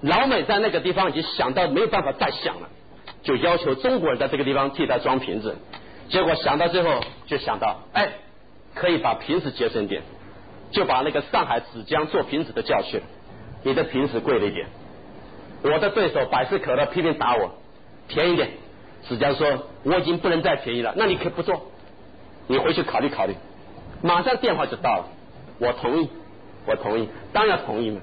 [0.00, 2.68] 老美在那个地方已经想到没有办法再想了，
[3.22, 5.56] 就要求中国人在这个地方替他装瓶子。
[6.08, 8.12] 结果想到最后，就想到，哎，
[8.74, 10.02] 可以把瓶子节省点，
[10.70, 13.02] 就把那个上海纸浆做瓶子的叫去了。
[13.62, 14.66] 你的瓶子贵了一点，
[15.62, 17.52] 我的对手百事可乐拼命打我，
[18.08, 18.50] 便宜点。
[19.08, 21.70] 子江说我已经不能再便宜了，那你可以不做，
[22.46, 23.34] 你回去考虑考虑。
[24.02, 25.04] 马上电话就到了，
[25.58, 26.08] 我同意，
[26.66, 28.00] 我同意，当然同意嘛。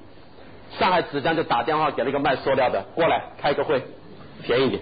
[0.79, 3.83] 上海纸浆就打电话给那个卖塑料的过来开个会，
[4.43, 4.81] 便宜点。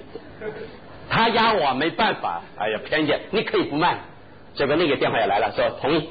[1.09, 3.97] 他压我没办法，哎呀，便宜点，你可以不卖。
[4.53, 6.09] 结果那个电话也来了，说同意。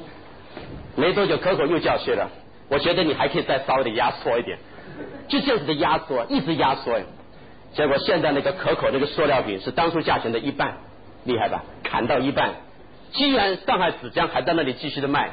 [0.96, 2.28] 没多久，可口又叫去了。
[2.68, 4.58] 我觉得你还可以再稍微的压缩一点，
[5.28, 6.98] 就这样子的压缩，一直压缩。
[7.74, 10.78] 结果现在那个可口那个塑料瓶是当初价钱的一半，
[11.24, 11.64] 厉害吧？
[11.84, 12.54] 砍到一半。
[13.12, 15.30] 既然上海纸浆还在那里继续的卖，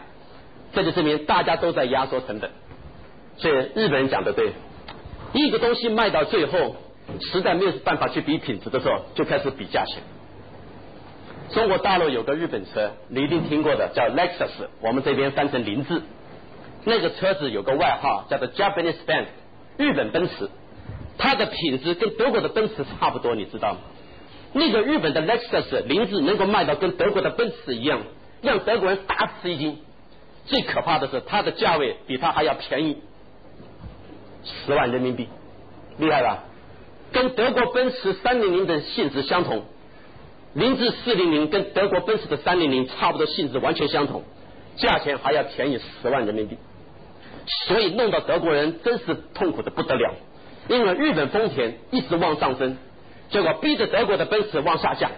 [0.73, 2.51] 这就证明大家都在压缩成本。
[3.37, 4.53] 所以日本人讲的对，
[5.33, 6.75] 一个东西卖到最后。
[7.21, 10.01] 实在没有办法去比品质的时候，就开始比价钱。
[11.51, 16.01] 中国大陆有个日本车，你一定听过的，叫 Lexus，我们这边翻成凌志。
[16.83, 19.27] 那个车子有个外号叫做 Japanese Benz，
[19.77, 20.49] 日本奔驰。
[21.17, 23.79] 它的品质跟德国的奔驰差不多，你知道吗？
[24.53, 28.01] 那个日本的 Lexus 凌志能够卖到跟德国的奔驰一样，
[28.41, 29.79] 让德国人大吃一惊。
[30.45, 33.01] 最可怕的是，它的价位比它还要便宜
[34.43, 35.27] 十万人民币，
[35.97, 36.43] 厉害吧？
[37.11, 39.63] 跟德国奔驰三零零的性质相同，
[40.53, 44.23] 凌志四零零跟德国奔驰的三零零差不多性质完全相同，
[44.77, 46.57] 价钱还要便宜十万人民币，
[47.67, 50.13] 所以弄到德国人真是痛苦的不得了。
[50.67, 52.77] 因为日本丰田一直往上升，
[53.29, 55.11] 结果逼着德国的奔驰往下降。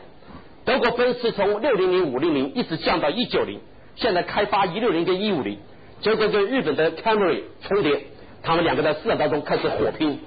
[0.66, 3.62] 德国奔驰从六零零五零零一直降到一九零，
[3.96, 5.60] 现在开发一六零跟一五零，
[6.02, 8.08] 结果跟日本的 Camry 重叠，
[8.44, 10.20] 他们两个在市场当中开始火拼。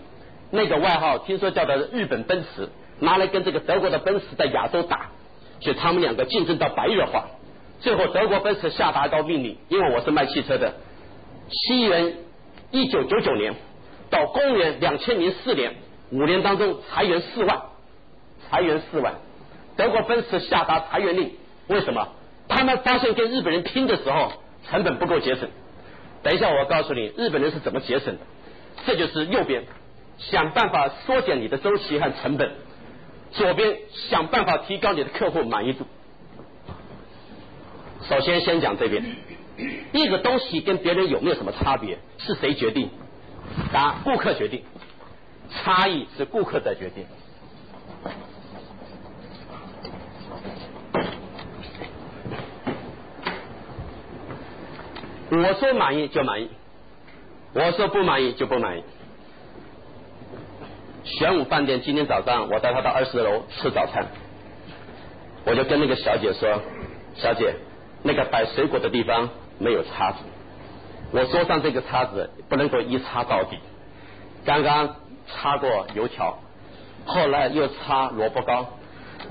[0.50, 5.10] 那个外号听说叫做日本奔驰，拿来跟这个德国的奔驰在亚洲打，
[5.60, 7.26] 所以他们两个竞争到白热化。
[7.80, 10.74] 最后德国奔驰下达一道命令，因为我是卖汽车的，
[11.50, 12.14] 西元
[12.70, 13.54] 一九九九年
[14.10, 15.76] 到公元两千零四年
[16.10, 17.62] 五年当中裁员四万，
[18.48, 19.14] 裁员四万。
[19.76, 21.32] 德国奔驰下达裁员令，
[21.68, 22.08] 为什么？
[22.48, 24.32] 他们发现跟日本人拼的时候
[24.68, 25.48] 成本不够节省。
[26.22, 28.20] 等一下我告诉你日本人是怎么节省的，
[28.84, 29.64] 这就是右边。
[30.18, 32.52] 想办法缩减你的周期和成本，
[33.32, 33.78] 左边
[34.10, 35.86] 想办法提高你的客户满意度。
[38.06, 39.02] 首先，先讲这边，
[39.92, 42.90] 一个东西跟别人有没有什么差别，是谁决定？
[43.72, 44.64] 答：顾客决定。
[45.50, 47.04] 差异是顾客在决定。
[55.32, 56.50] 我说满意就满意，
[57.54, 58.84] 我说不满意就不满意。
[61.04, 64.06] 玄武饭店今天早上，我带他到二十楼吃早餐，
[65.44, 66.62] 我就跟那个小姐说
[67.14, 67.54] ：“小姐，
[68.02, 70.18] 那个摆水果的地方没有叉子，
[71.12, 73.58] 我桌上这个叉子不能够一叉到底。
[74.44, 74.96] 刚刚
[75.26, 76.38] 擦过油条，
[77.04, 78.66] 后来又擦萝卜糕，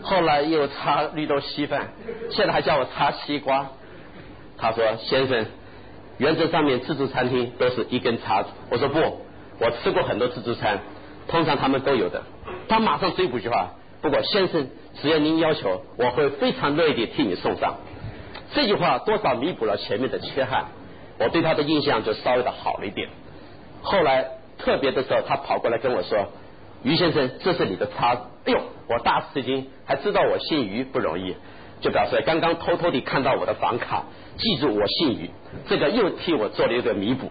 [0.01, 1.89] 后来又擦绿豆稀饭，
[2.31, 3.67] 现在还叫我擦西瓜。”
[4.57, 5.45] 他说：“先生，
[6.17, 8.99] 原则上面自助餐厅都是一根叉子。”我说：“不，
[9.59, 10.79] 我吃过很多自助餐。”
[11.29, 12.23] 通常他们都有的，
[12.67, 13.71] 他马上追补一句话。
[14.01, 14.67] 不过先生，
[15.01, 17.75] 只要您要求，我会非常乐意地替你送上。
[18.53, 20.65] 这句话多少弥补了前面的缺憾，
[21.19, 23.09] 我对他的印象就稍微的好了一点。
[23.81, 24.25] 后来
[24.57, 26.27] 特别的时候，他跑过来跟我说
[26.83, 31.35] ：“于先生，这是你的叉子。”哎呦，我大吃一惊，还知道我姓于不容易，
[31.81, 34.05] 就表示刚刚偷偷地看到我的房卡，
[34.37, 35.29] 记住我姓于，
[35.67, 37.29] 这个又替我做了一个弥补。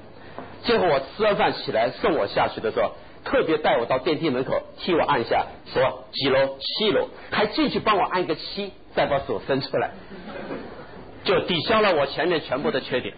[0.62, 2.92] 最后我吃完饭起来送我下去的时候。
[3.24, 6.56] 特别带我到电梯门口，替我按下，说几楼？
[6.60, 9.90] 七楼，还进去帮我按个七，再把手伸出来，
[11.28, 13.14] 就抵消了我前面全部的缺点。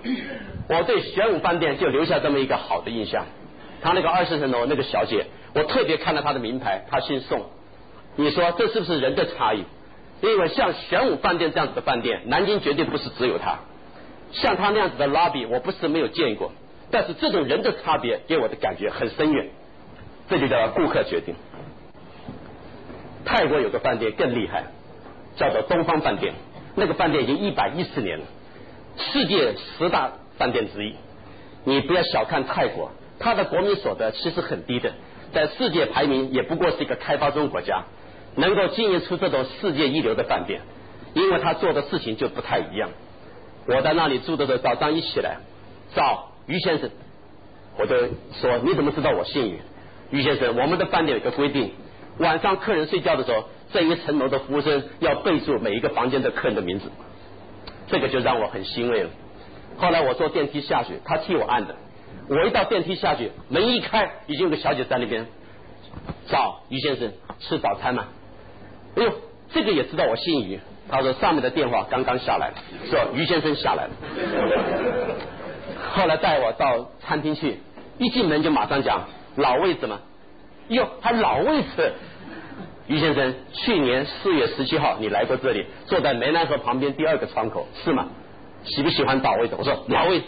[0.68, 3.24] 我对玄武饭店就留下这么一个好的印象。
[3.80, 7.44] 他那个二十层楼那个小姐，我特别看了她的名牌，她姓宋。
[8.16, 9.62] 你说这是不是人的差异？
[10.22, 13.60] 因为像玄武饭店这样子的饭店，南京绝对不是只有它。
[14.32, 16.50] 像他那样子的 lobby，我不是没有见过，
[16.90, 19.50] 但是这种人的差别给我的感觉很深远。
[20.28, 21.36] 这就叫顾客决定。
[23.24, 24.64] 泰国有个饭店更厉害，
[25.36, 26.34] 叫做东方饭店。
[26.74, 28.24] 那个饭店已经一百一十年了，
[28.96, 30.94] 世界十大饭店之一。
[31.64, 34.92] 你不要小看泰国，它的国民所得其实很低的，
[35.32, 37.84] 在世界排名也不过是一个开发中国家。
[38.36, 40.60] 能够经营出这种世界一流的饭店，
[41.14, 42.90] 因为他做的事情就不太一样。
[43.66, 45.38] 我在那里住的时候，早上一起来
[45.96, 46.90] 找于先生，
[47.76, 47.96] 我就
[48.40, 49.58] 说你怎么知道我姓于？
[50.10, 51.72] 于先生，我们的饭店有个规定，
[52.18, 56.90] 晚上客人睡觉的时候，这一层楼的服务生要备注每一个房间的客人的名字，
[57.88, 59.10] 这个就让我很欣慰了。
[59.78, 61.76] 后来我坐电梯下去，他替我按的，
[62.28, 65.26] 我一到电梯下去，门一开，已经有个小姐在那边
[66.28, 68.08] 找于先生吃早餐嘛。
[68.96, 69.12] 哎呦，
[69.52, 70.58] 这个也知道我姓于。
[70.90, 72.52] 他说上面的电话刚刚下来，
[72.90, 73.90] 说于先生下来了。
[75.92, 77.58] 后来带我到餐厅去，
[77.98, 79.06] 一进门就马上讲
[79.36, 80.00] 老位置嘛。
[80.68, 81.92] 哟，还老位置。
[82.90, 88.08] 于先生，去年四月十七号你来过这里，坐在梅兰河旁边第二个窗口，是吗？
[88.64, 89.54] 喜不喜欢倒位置？
[89.56, 90.26] 我说老位置，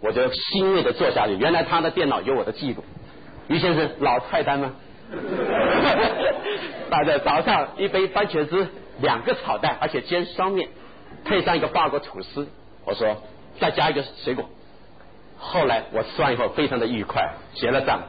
[0.00, 1.36] 我就欣慰的坐下去。
[1.36, 2.82] 原来他的电脑有我的记录。
[3.46, 4.72] 于先生，老菜单吗？
[6.90, 8.66] 大家早上一杯番茄汁，
[9.00, 10.70] 两个炒蛋，而且煎双面，
[11.24, 12.48] 配上一个法国吐司。
[12.84, 13.22] 我说
[13.60, 14.44] 再加一个水果。
[15.38, 18.00] 后来我吃完以后非常的愉快，结了账。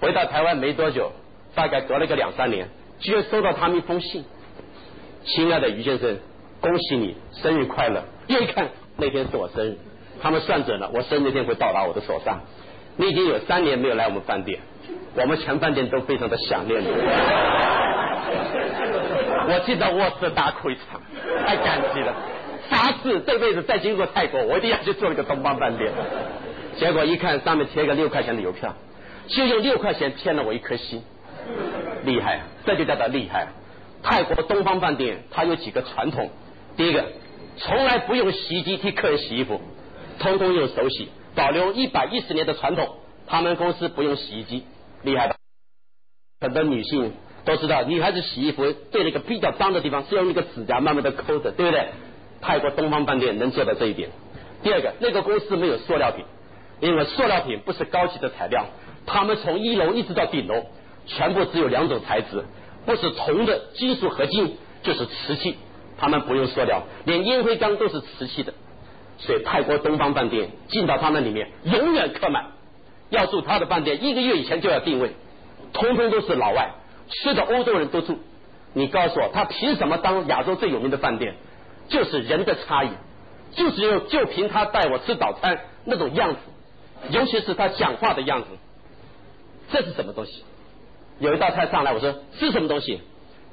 [0.00, 1.10] 回到台湾没多久，
[1.56, 2.68] 大概隔了个两三年，
[3.00, 4.24] 居然收到他们一封信
[5.24, 6.18] ：“亲爱的于先生，
[6.60, 9.78] 恭喜你生日快乐！”一看那天是我生日，
[10.22, 12.40] 他们算准了我生日那天会到达我的手上。
[12.96, 14.60] 你已经有三年没有来我们饭店。
[15.14, 16.86] 我们全饭店都非常的想念你。
[19.48, 21.00] 我记得卧室大哭一场，
[21.46, 22.14] 太感激了。
[22.68, 25.90] 下次这辈子再经过泰国，我一定要去做一个东方饭店。
[26.78, 28.76] 结果一看上面贴个六块钱的邮票，
[29.26, 31.02] 就用六块钱骗了我一颗心，
[32.04, 33.48] 厉害，这就叫做厉害。
[34.02, 36.30] 泰国东方饭店它有几个传统，
[36.76, 37.04] 第一个，
[37.58, 39.60] 从来不用洗衣机替客人洗衣服，
[40.18, 42.96] 通通用手洗，保留一百一十年的传统。
[43.26, 44.64] 他们公司不用洗衣机。
[45.02, 45.36] 厉害吧？
[46.40, 47.12] 很多女性
[47.44, 51.88] 都知道，女孩子洗衣服对那个比较脏的地方是用那个指甲慢慢的抠的，对不对？
[52.40, 54.10] 泰国东方饭店能做到这一点。
[54.62, 56.24] 第二个，那个公司没有塑料品，
[56.80, 58.66] 因为塑料品不是高级的材料，
[59.06, 60.66] 他们从一楼一直到顶楼，
[61.16, 62.44] 全部只有两种材质，
[62.86, 65.56] 不是铜的金属合金，就是瓷器，
[65.98, 68.54] 他们不用塑料，连烟灰缸都是瓷器的，
[69.18, 72.52] 所以泰国东方饭店进到他们里面永远客满。
[73.10, 75.10] 要住他的饭店，一个月以前就要定位，
[75.72, 76.70] 通通都是老外，
[77.08, 78.18] 吃的欧洲人都住。
[78.72, 81.34] 你告诉我，他凭什么当亚洲最有名的饭店？
[81.88, 82.90] 就是人的差异，
[83.56, 86.38] 就是用就凭他带我吃早餐那种样子，
[87.10, 88.46] 尤其是他讲话的样子。
[89.72, 90.44] 这是什么东西？
[91.20, 93.00] 有一道菜上来，我说是什么东西？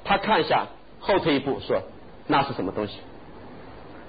[0.04, 0.66] 他看一下，
[1.00, 1.82] 后退一步说
[2.26, 2.98] 那是什么东西？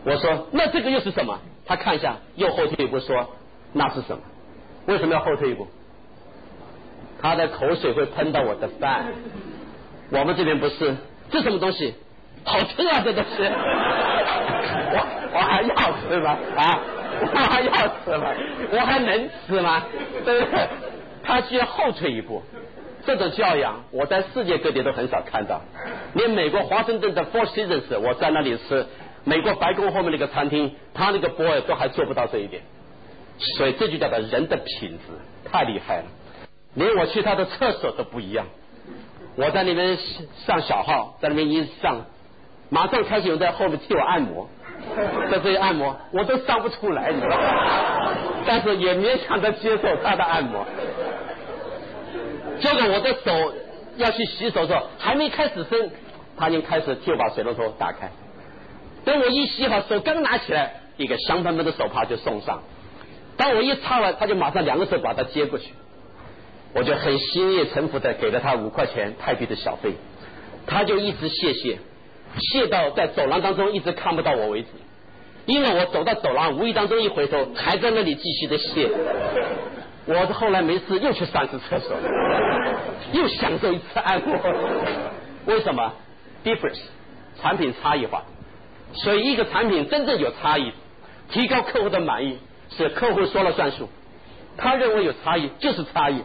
[0.06, 1.40] 我说那这个又是什么？
[1.66, 3.30] 他看一下，又后退一步说
[3.74, 4.24] 那是什么？
[4.88, 5.68] 为什么要后退一步？
[7.22, 9.08] 他的口水会喷到我的饭。
[10.12, 10.96] 我们这边不是，
[11.30, 11.94] 这什么东西？
[12.46, 13.44] 好吃啊，这东西。
[14.92, 16.38] 我我还要吃吗？
[16.56, 16.80] 啊，
[17.22, 18.32] 我还要吃吗？
[18.72, 19.84] 我还能吃吗？
[20.24, 20.68] 对不对？
[21.22, 22.42] 他居然后退一步，
[23.06, 25.62] 这种教养我在世界各地都很少看到。
[26.14, 28.86] 连美国华盛顿的 Four Seasons，我在那里吃，
[29.24, 32.64] 美国白宫后面那个餐厅，他那个 boy 都还做不到这一点。
[33.58, 36.04] 所以这就叫做人的品质太厉害了，
[36.74, 38.48] 连我去他的厕所都不一样。
[39.38, 39.98] 我在那边
[40.46, 42.06] 上小号，在那边一上，
[42.70, 44.50] 马上开始有人在后面替我按摩，
[45.32, 48.12] 在这里按摩，我都上不出来，你知道吗？
[48.46, 50.66] 但是也勉强的接受他的按摩。
[52.62, 53.54] 结果我的手
[53.98, 55.92] 要去洗手的时候，还没开始伸，
[56.38, 58.12] 他已经开始替我把水龙头打开。
[59.06, 62.62] 等我一洗好，手刚拿起来，一个香喷喷的手帕就送上。
[63.38, 65.72] 当我一擦完，他就马上两个手把它接过去，
[66.74, 69.94] 我就很心悦诚服的给了他五块钱泰币的小费，
[70.68, 71.80] 他就一直谢谢，
[72.38, 74.68] 谢到在走廊当中一直看不到我为止，
[75.46, 78.90] 因为我走到走廊，无意当中一回头，还在那里继续的谢。
[80.12, 81.96] 我后来没事又去上次厕所，
[83.14, 84.36] 又享受一次按摩。
[85.46, 85.94] 为什么
[86.44, 86.82] ？difference，
[87.40, 88.24] 产品差异化。
[88.94, 90.74] 所以一个产品真正有差异，
[91.30, 92.40] 提高客户的满意，
[92.72, 93.88] 是客户说了算数。
[94.58, 96.24] 他认为有差异就是差异，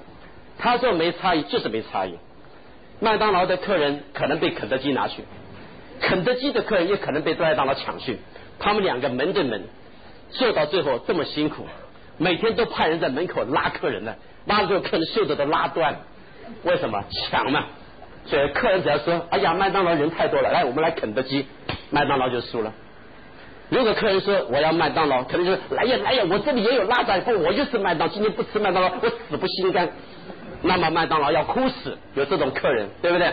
[0.59, 2.15] 他说没差异就是没差异。
[3.01, 5.25] 麦当劳的客人可能被肯德基拿去，
[6.01, 8.19] 肯德基的客人也可能被麦当劳抢去。
[8.59, 9.65] 他们两个门对门，
[10.31, 11.67] 做到最后这么辛苦，
[12.19, 14.15] 每天都派人在门口拉客人呢，
[14.47, 15.97] 拉的时候客人袖子都拉断。
[16.63, 17.65] 为什么抢嘛？
[18.27, 21.47] 所以客人只要说：“哎呀，麦当劳人太多了，来我们来肯德基。”
[21.91, 22.73] 麦当劳就输了。
[23.71, 29.91] 如果客人说我要麦当劳，肯定就是来呀来呀，我这里也有拉仔布，我就是麦当，今天不吃麦当劳，我死不心甘。
[30.63, 33.33] 那么麦当劳要哭死，有这种客人，对不对？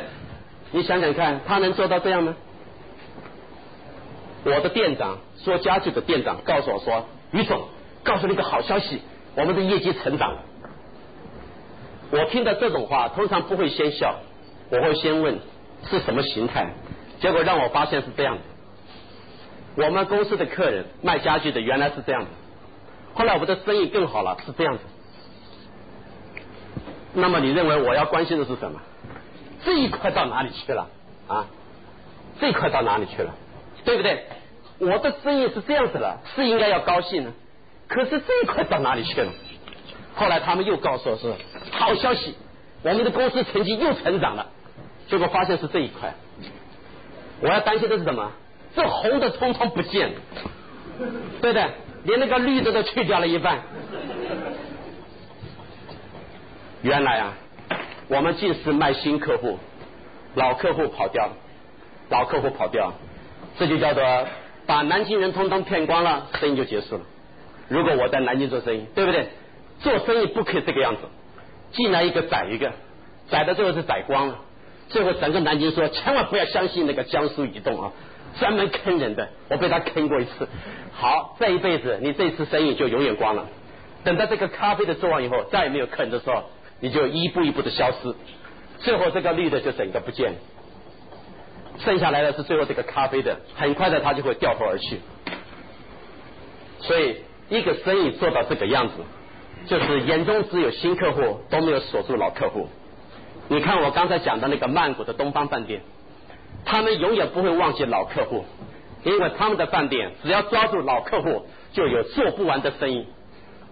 [0.72, 2.36] 你想想看，他能做到这样吗？
[4.44, 7.62] 我的店长做家具的店长告诉我说：“于总，
[8.04, 9.02] 告诉你一个好消息，
[9.36, 10.44] 我们的业绩成长了。”
[12.12, 14.16] 我听到这种话，通常不会先笑，
[14.70, 15.40] 我会先问
[15.90, 16.74] 是什么形态。
[17.22, 22.28] 结果让我发现是这样的：我们公司的客人卖家具的原来是这样的，
[23.14, 24.84] 后来我们的生意更好了，是这样子。
[27.14, 28.82] 那么你认为我要关心的是什么？
[29.64, 30.90] 这一块到哪里去了
[31.28, 31.48] 啊？
[32.40, 33.34] 这一块到哪里去了？
[33.86, 34.26] 对不对？
[34.80, 37.32] 我的生意是这样子了，是应该要高兴呢。
[37.94, 39.30] 可是这一块到哪里去了？
[40.16, 41.34] 后来他们又告诉我是
[41.72, 42.36] 好消息，
[42.84, 44.48] 我们的公司成绩又成长了。
[45.10, 46.14] 结果发现是这一块。
[47.42, 48.32] 我要担心的是什么？
[48.74, 50.16] 这红的通通不见了，
[51.42, 51.70] 对不对？
[52.06, 53.60] 连那个绿的都去掉了一半。
[56.82, 57.34] 原来啊，
[58.08, 59.60] 我们尽是卖新客户，
[60.36, 61.34] 老客户跑掉了，
[62.10, 62.94] 老客户跑掉，
[63.60, 64.28] 这就叫做
[64.66, 67.02] 把南京人通通骗光了，生意就结束了。
[67.72, 69.30] 如果我在南京做生意，对不对？
[69.80, 71.02] 做生意不可以这个样子，
[71.72, 72.74] 进来一个宰一个，
[73.30, 74.40] 宰到最后是宰光了，
[74.90, 77.92] 最后整个南京说千万不要相信那个江苏移动啊，
[78.40, 80.48] 专门坑人的，我被他坑过一次。
[80.94, 83.48] 好，这一辈子你这次生意就永远光了。
[84.04, 86.44] 等到这个咖啡的做完以后，再也没有客人的时候。
[86.84, 88.16] 你就一步一步的消失，
[88.80, 90.38] 最后这个绿的就整个不见了，
[91.78, 95.00] 剩下来的是最后这个咖啡的，很快的它就会掉头而去。
[96.80, 97.18] 所以
[97.52, 98.94] 一个生意做到这个样子，
[99.68, 102.70] 就是眼中只有新客户，都没有锁住老客户。
[103.50, 105.82] 你看我刚才讲的那个曼谷的东方饭店，
[106.64, 108.46] 他们永远不会忘记老客户，
[109.04, 113.06] 因为他们的饭店只要抓住老客户，就有做不完的生意。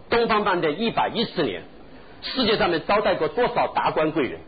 [0.09, 1.63] 东方饭店一百一十年。
[2.21, 4.41] 世界上面招待过多少达官贵人？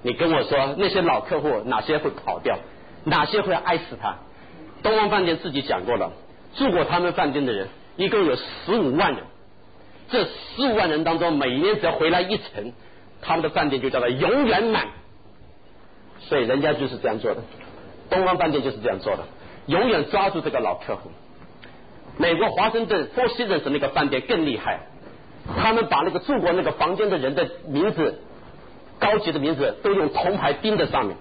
[0.00, 2.56] 你跟我说那些老客户哪些会跑掉，
[3.04, 4.16] 哪些会爱死他？
[4.82, 6.12] 东方饭店自己讲过了，
[6.54, 7.68] 住过他们饭店的人
[7.98, 9.24] 一共有十五万人，
[10.08, 12.72] 这十五万人当中，每年只要回来一层，
[13.20, 14.86] 他们的饭店就叫做永远满。
[16.20, 17.42] 所以人家就是这样做的，
[18.08, 19.24] 东方饭店就是这样做的，
[19.66, 21.10] 永远抓住这个老客户。
[22.16, 24.80] 美国华盛顿 Four Seasons 那个饭店更厉害。
[25.56, 28.20] 他们把那个住过那个房间的人的名字，
[28.98, 31.16] 高级的名字都用铜牌钉在上面。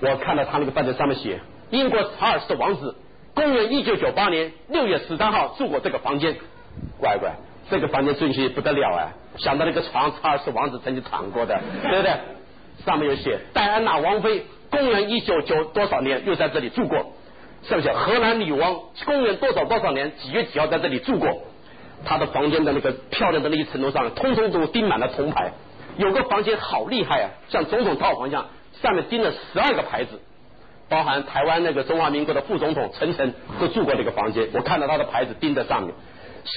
[0.00, 2.94] 我看到他那个饭店上面写：英国查尔斯王子，
[3.34, 6.36] 公元一九九八年六月十三号住过这个房间。
[6.98, 7.32] 乖乖，
[7.70, 9.12] 这个房间进去不得了啊！
[9.38, 12.12] 想到那个床，查尔斯王子曾经躺过的， 对不对？
[12.84, 17.12] 上面有写戴安娜王妃，公元一九九多少年又在这里住过。
[17.62, 21.42] 上面写荷兰女王，公元多少多少年几月几号在这里住过。
[22.04, 25.52] 他的房间的那个漂亮的那一层楼上，通通都钉满了铜牌。
[25.96, 28.46] 有个房间好厉害啊，像总统套房一样，
[28.82, 30.20] 上面钉了十二个牌子，
[30.88, 34.48] 包含台湾那个中华民国的副总统陈诚都住过这个房间。
[34.52, 35.94] 我看到他的牌子钉在上面，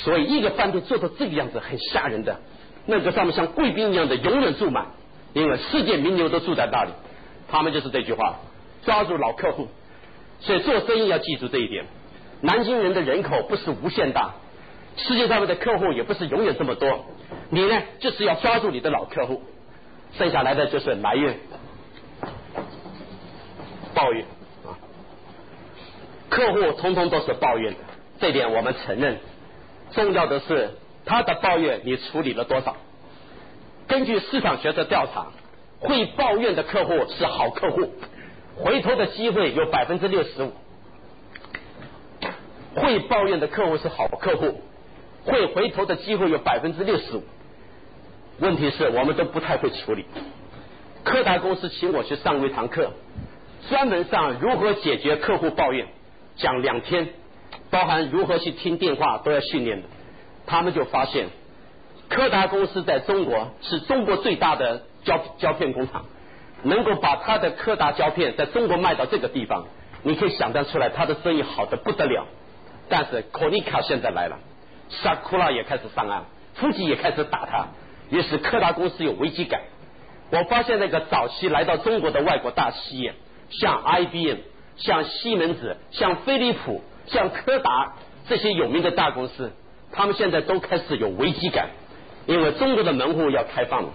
[0.04, 2.40] 所以一个饭店做到这个样子很吓人的。
[2.86, 4.88] 那个上面像贵宾一样的永远住满，
[5.34, 6.92] 因为世界名流都住在那里。
[7.50, 8.40] 他们就是这句话，
[8.86, 9.68] 抓住老客户。
[10.40, 11.86] 所以做生意要记住这一点。
[12.42, 14.36] 南京人的人口不是无限大。
[14.98, 17.06] 世界上面的客户也不是永远这么多，
[17.52, 19.44] 你呢就是要抓住你的老客户，
[20.18, 21.38] 剩下来的就是埋怨、
[23.98, 24.26] 抱怨
[24.64, 24.78] 啊，
[26.30, 27.80] 客户通通都是抱怨的，
[28.20, 29.18] 这点我们承认。
[29.92, 32.76] 重要的是他的抱怨你处理了多少？
[33.88, 35.32] 根据市场学的调查，
[35.80, 37.92] 会抱怨的客户是好客户，
[38.58, 40.52] 回头的机会有百分之六十五。
[42.76, 44.62] 会抱怨的客户是好客户。
[45.26, 47.24] 会回头的机会有百分之六十五，
[48.40, 50.06] 问题是我们都不太会处理。
[51.04, 52.94] 柯达公司请我去上一堂课，
[53.70, 55.88] 专门上如何解决客户抱怨，
[56.38, 57.10] 讲两天，
[57.70, 59.88] 包含如何去听电话都要训练的。
[60.46, 61.28] 他们就发现，
[62.08, 66.06] 柯达公司在中国是中国最大的胶胶片工厂，
[66.64, 69.66] 能够把他的柯达胶片在中国卖到这个地方，
[70.04, 72.26] 你可以想象出来，他的生意好的不得了。
[72.88, 74.40] 但是可尼卡现在来了，
[74.90, 77.68] 萨库拉也开始上岸，夫妻也开始打他，
[78.10, 79.64] 于是柯达公司有危机感。
[80.32, 83.14] 我发现那个早期来到中国的外国大企业，
[83.50, 84.38] 像 IBM、
[84.78, 87.96] 像西门子、像飞利浦、像柯达
[88.28, 89.52] 这些有名的大公司。
[89.92, 91.70] 他们现在都开始有危机感，
[92.26, 93.90] 因为中国的门户要开放了，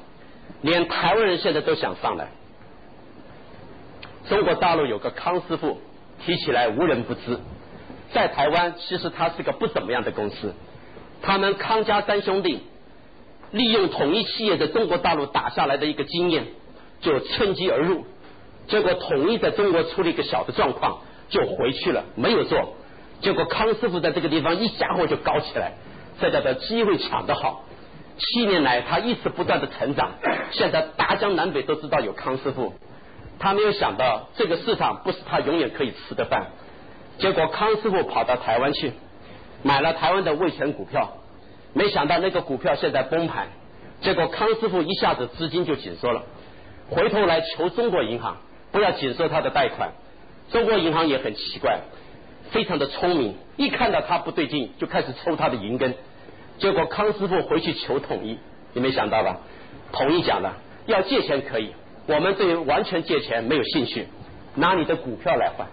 [0.63, 2.29] 连台湾人现在都想上来。
[4.29, 5.81] 中国大陆有个康师傅，
[6.25, 7.39] 提起来无人不知。
[8.13, 10.55] 在台湾，其实他是个不怎么样的公司。
[11.21, 12.61] 他们康家三兄弟
[13.51, 16.47] 利用统一企业在中国大陆打下来的一个经验，
[17.01, 18.07] 就趁机而入。
[18.69, 20.99] 结果统一在中国出了一个小的状况，
[21.29, 22.75] 就回去了，没有做。
[23.21, 25.73] 结果康师傅在这个地方一家伙就搞起来，
[26.21, 27.65] 这叫做机会抢得好。
[28.19, 30.13] 七年来他一直不断的成长，
[30.53, 32.75] 现在大江南北都知道有康师傅。
[33.39, 36.49] 他没有想到这个市场不是他永远可以吃的饭。
[37.19, 38.93] 结果康师傅跑到台湾去
[39.63, 41.19] 买了台湾的味全股票，
[41.73, 43.49] 没想到那个股票现在崩盘。
[44.01, 46.23] 结果康师傅一下子资金就紧缩了，
[46.91, 48.37] 回头来求中国银行
[48.73, 49.93] 不要紧收他的贷款。
[50.51, 51.81] 中国银行也很奇怪。
[52.51, 55.95] 非常的聪明，一看到他不对劲，就开始抽他的银根。
[56.59, 58.39] 结果康师傅回去求统一，
[58.75, 59.39] 你没想到吧？
[59.93, 61.73] 统一讲了，要借钱可以，
[62.07, 64.07] 我们对完全借钱没有兴趣，
[64.55, 65.69] 拿你的股票来换。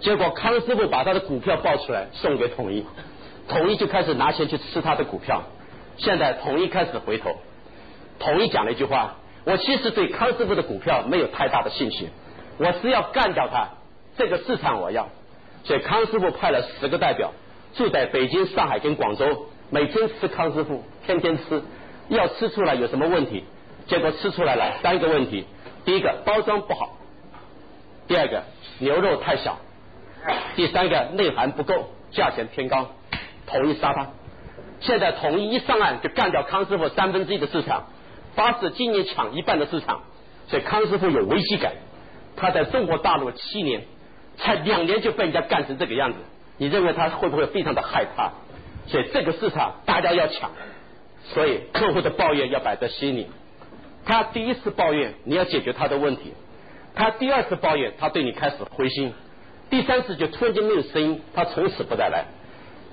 [0.00, 2.86] 结果康师傅把他的股票报出来送给统一，
[3.48, 5.42] 统一就开始拿钱去吃他的股票。
[5.98, 7.36] 现在统一开始回头，
[8.18, 12.08] 统一讲了一句话：我其实对康师傅的股票没有太大的信心，
[12.58, 13.68] 我是要干掉他，
[14.16, 15.08] 这个市场我要。
[15.64, 17.32] 所以康师傅派了十个代表
[17.74, 21.62] 住在北京、上海跟广州，每天吃康师傅，天天吃，
[22.08, 23.44] 要吃出来有什么问题？
[23.86, 25.46] 结果吃出来了三个问题：
[25.84, 26.98] 第一个包装不好，
[28.06, 28.44] 第二个
[28.78, 29.58] 牛肉太小，
[30.54, 32.90] 第三个内涵不够，价钱偏高，
[33.46, 34.08] 统一杀他。
[34.80, 37.88] 现在统一一上岸就干掉康师傅三分之一的市场，
[38.34, 40.02] 发誓今年抢一半的市场，
[40.48, 41.72] 所以康师傅有危机感。
[42.36, 43.82] 他在中国大陆七年。
[44.36, 46.18] 才两年就被人家干成这个样子，
[46.56, 48.30] 你认为他会不会非常的害怕？
[48.86, 50.52] 所以这个市场大家要抢，
[51.34, 53.26] 所以客户的抱怨要摆在心里。
[54.06, 56.30] 他第一次抱怨，你要解决他的问题；
[56.94, 59.10] 他第二次抱怨，他对你开始灰心；
[59.68, 62.24] 第三次就突然间没有声音，他从此不再来。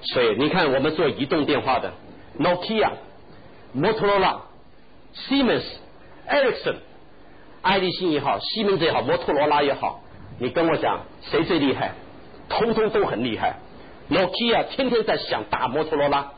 [0.01, 1.93] 所以你看，我们做移动电话的
[2.37, 2.89] ，Nokia、
[3.71, 4.41] 摩托罗拉、
[5.25, 5.63] Siemens、
[6.29, 6.75] Ericsson、
[7.61, 10.01] 爱立信也好，西门子也好，摩托罗拉也好。
[10.39, 11.93] 你跟我讲谁最厉害？
[12.49, 13.57] 通通都很厉害。
[14.09, 16.31] Nokia 天天在想打摩托罗拉，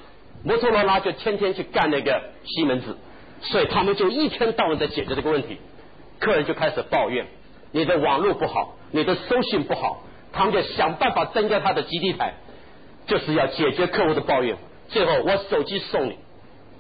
[0.44, 2.98] 摩托罗拉就天天去干那个西门子，
[3.42, 5.58] 所以他们就一天到晚在解决这个问题。
[6.20, 7.28] 客人就开始抱怨
[7.72, 10.02] 你的网络不好，你的收信不好，
[10.34, 12.34] 他们就想办法增加他的基地台，
[13.06, 14.58] 就是要解决客户的抱怨。
[14.88, 16.18] 最后我手机送你，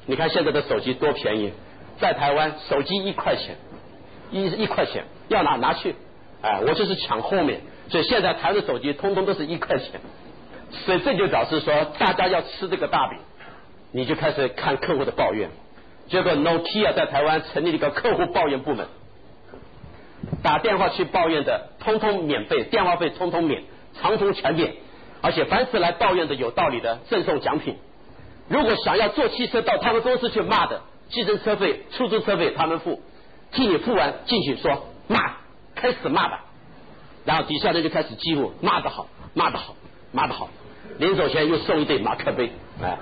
[0.07, 1.53] 你看现在的手机多便宜，
[1.99, 3.55] 在台湾手机一块钱，
[4.31, 5.95] 一一块钱要拿拿去。
[6.41, 9.99] 哎，我就是抢后面，所以现在台的手机通通都是一块钱，
[10.85, 13.19] 所以这就表示说大家要吃这个大饼，
[13.91, 15.49] 你就开始看客户的抱怨。
[16.07, 18.87] 结果 Nokia 在台湾成立了一个客户抱怨部门，
[20.41, 23.63] 打电话去抱怨的通通免费，电话费通通免，
[24.01, 24.75] 长途全免，
[25.21, 27.75] 而且凡是来抱怨的有道理的赠送奖品。
[28.47, 33.01] 如果想要坐汽车到他们公司去骂的，计程车费、出租车费他们付，
[33.51, 35.39] 替你付完进去说骂。
[35.75, 36.43] 开始骂吧，
[37.23, 39.75] 然后底下人就开始记录，骂得好，骂得好，
[40.11, 40.49] 骂得好。
[40.97, 42.51] 临走前又送一对马克杯，
[42.81, 42.97] 哎，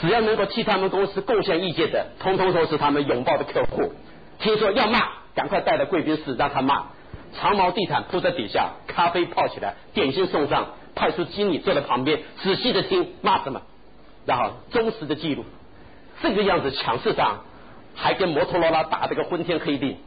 [0.00, 3.92] 只要能够替他们公司贡献意见的，通通都是他们拥抱的客户。
[4.38, 5.00] 听说要骂，
[5.34, 6.86] 赶快带到贵宾室让他骂。
[7.34, 13.60] 长毛地毯铺在底下，咖啡泡起来，点心送上，派出经理坐在旁边，仔细的听骂什么，
[14.24, 15.44] 然后忠实的记录。
[16.22, 17.44] 这个样子抢市场，
[17.94, 19.98] 还跟摩托罗拉打这个昏天黑地。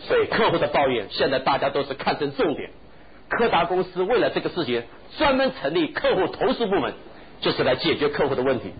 [0.00, 2.70] 所以客户的抱怨，现在大家都是看成重点。
[3.28, 4.84] 柯达公司为了这个事情，
[5.18, 6.94] 专门成立客户投诉部门，
[7.40, 8.72] 就是来解决客户的问题。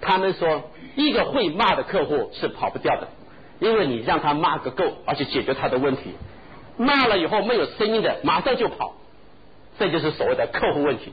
[0.00, 3.08] 他们说，一个会骂的客户是跑不掉的，
[3.58, 6.14] 因为你让他骂个够，而且解决他的问题。
[6.76, 8.94] 骂了以后没有声音的，马上就跑，
[9.78, 11.12] 这就是所谓的客户问题。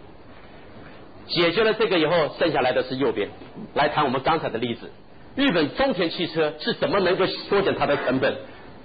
[1.28, 3.30] 解决了这个以后，剩下来的是右边，
[3.74, 4.92] 来谈我们刚才的例子。
[5.36, 8.36] 日本丰田汽车是怎么能够缩减它的成本？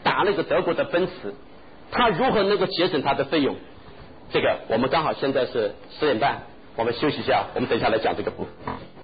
[0.03, 1.35] 打那个德国的奔驰，
[1.91, 3.57] 它如何能够节省它的费用？
[4.31, 6.43] 这个我们刚好现在是十点半，
[6.77, 8.98] 我们休息一下，我们等一下来讲这个部分。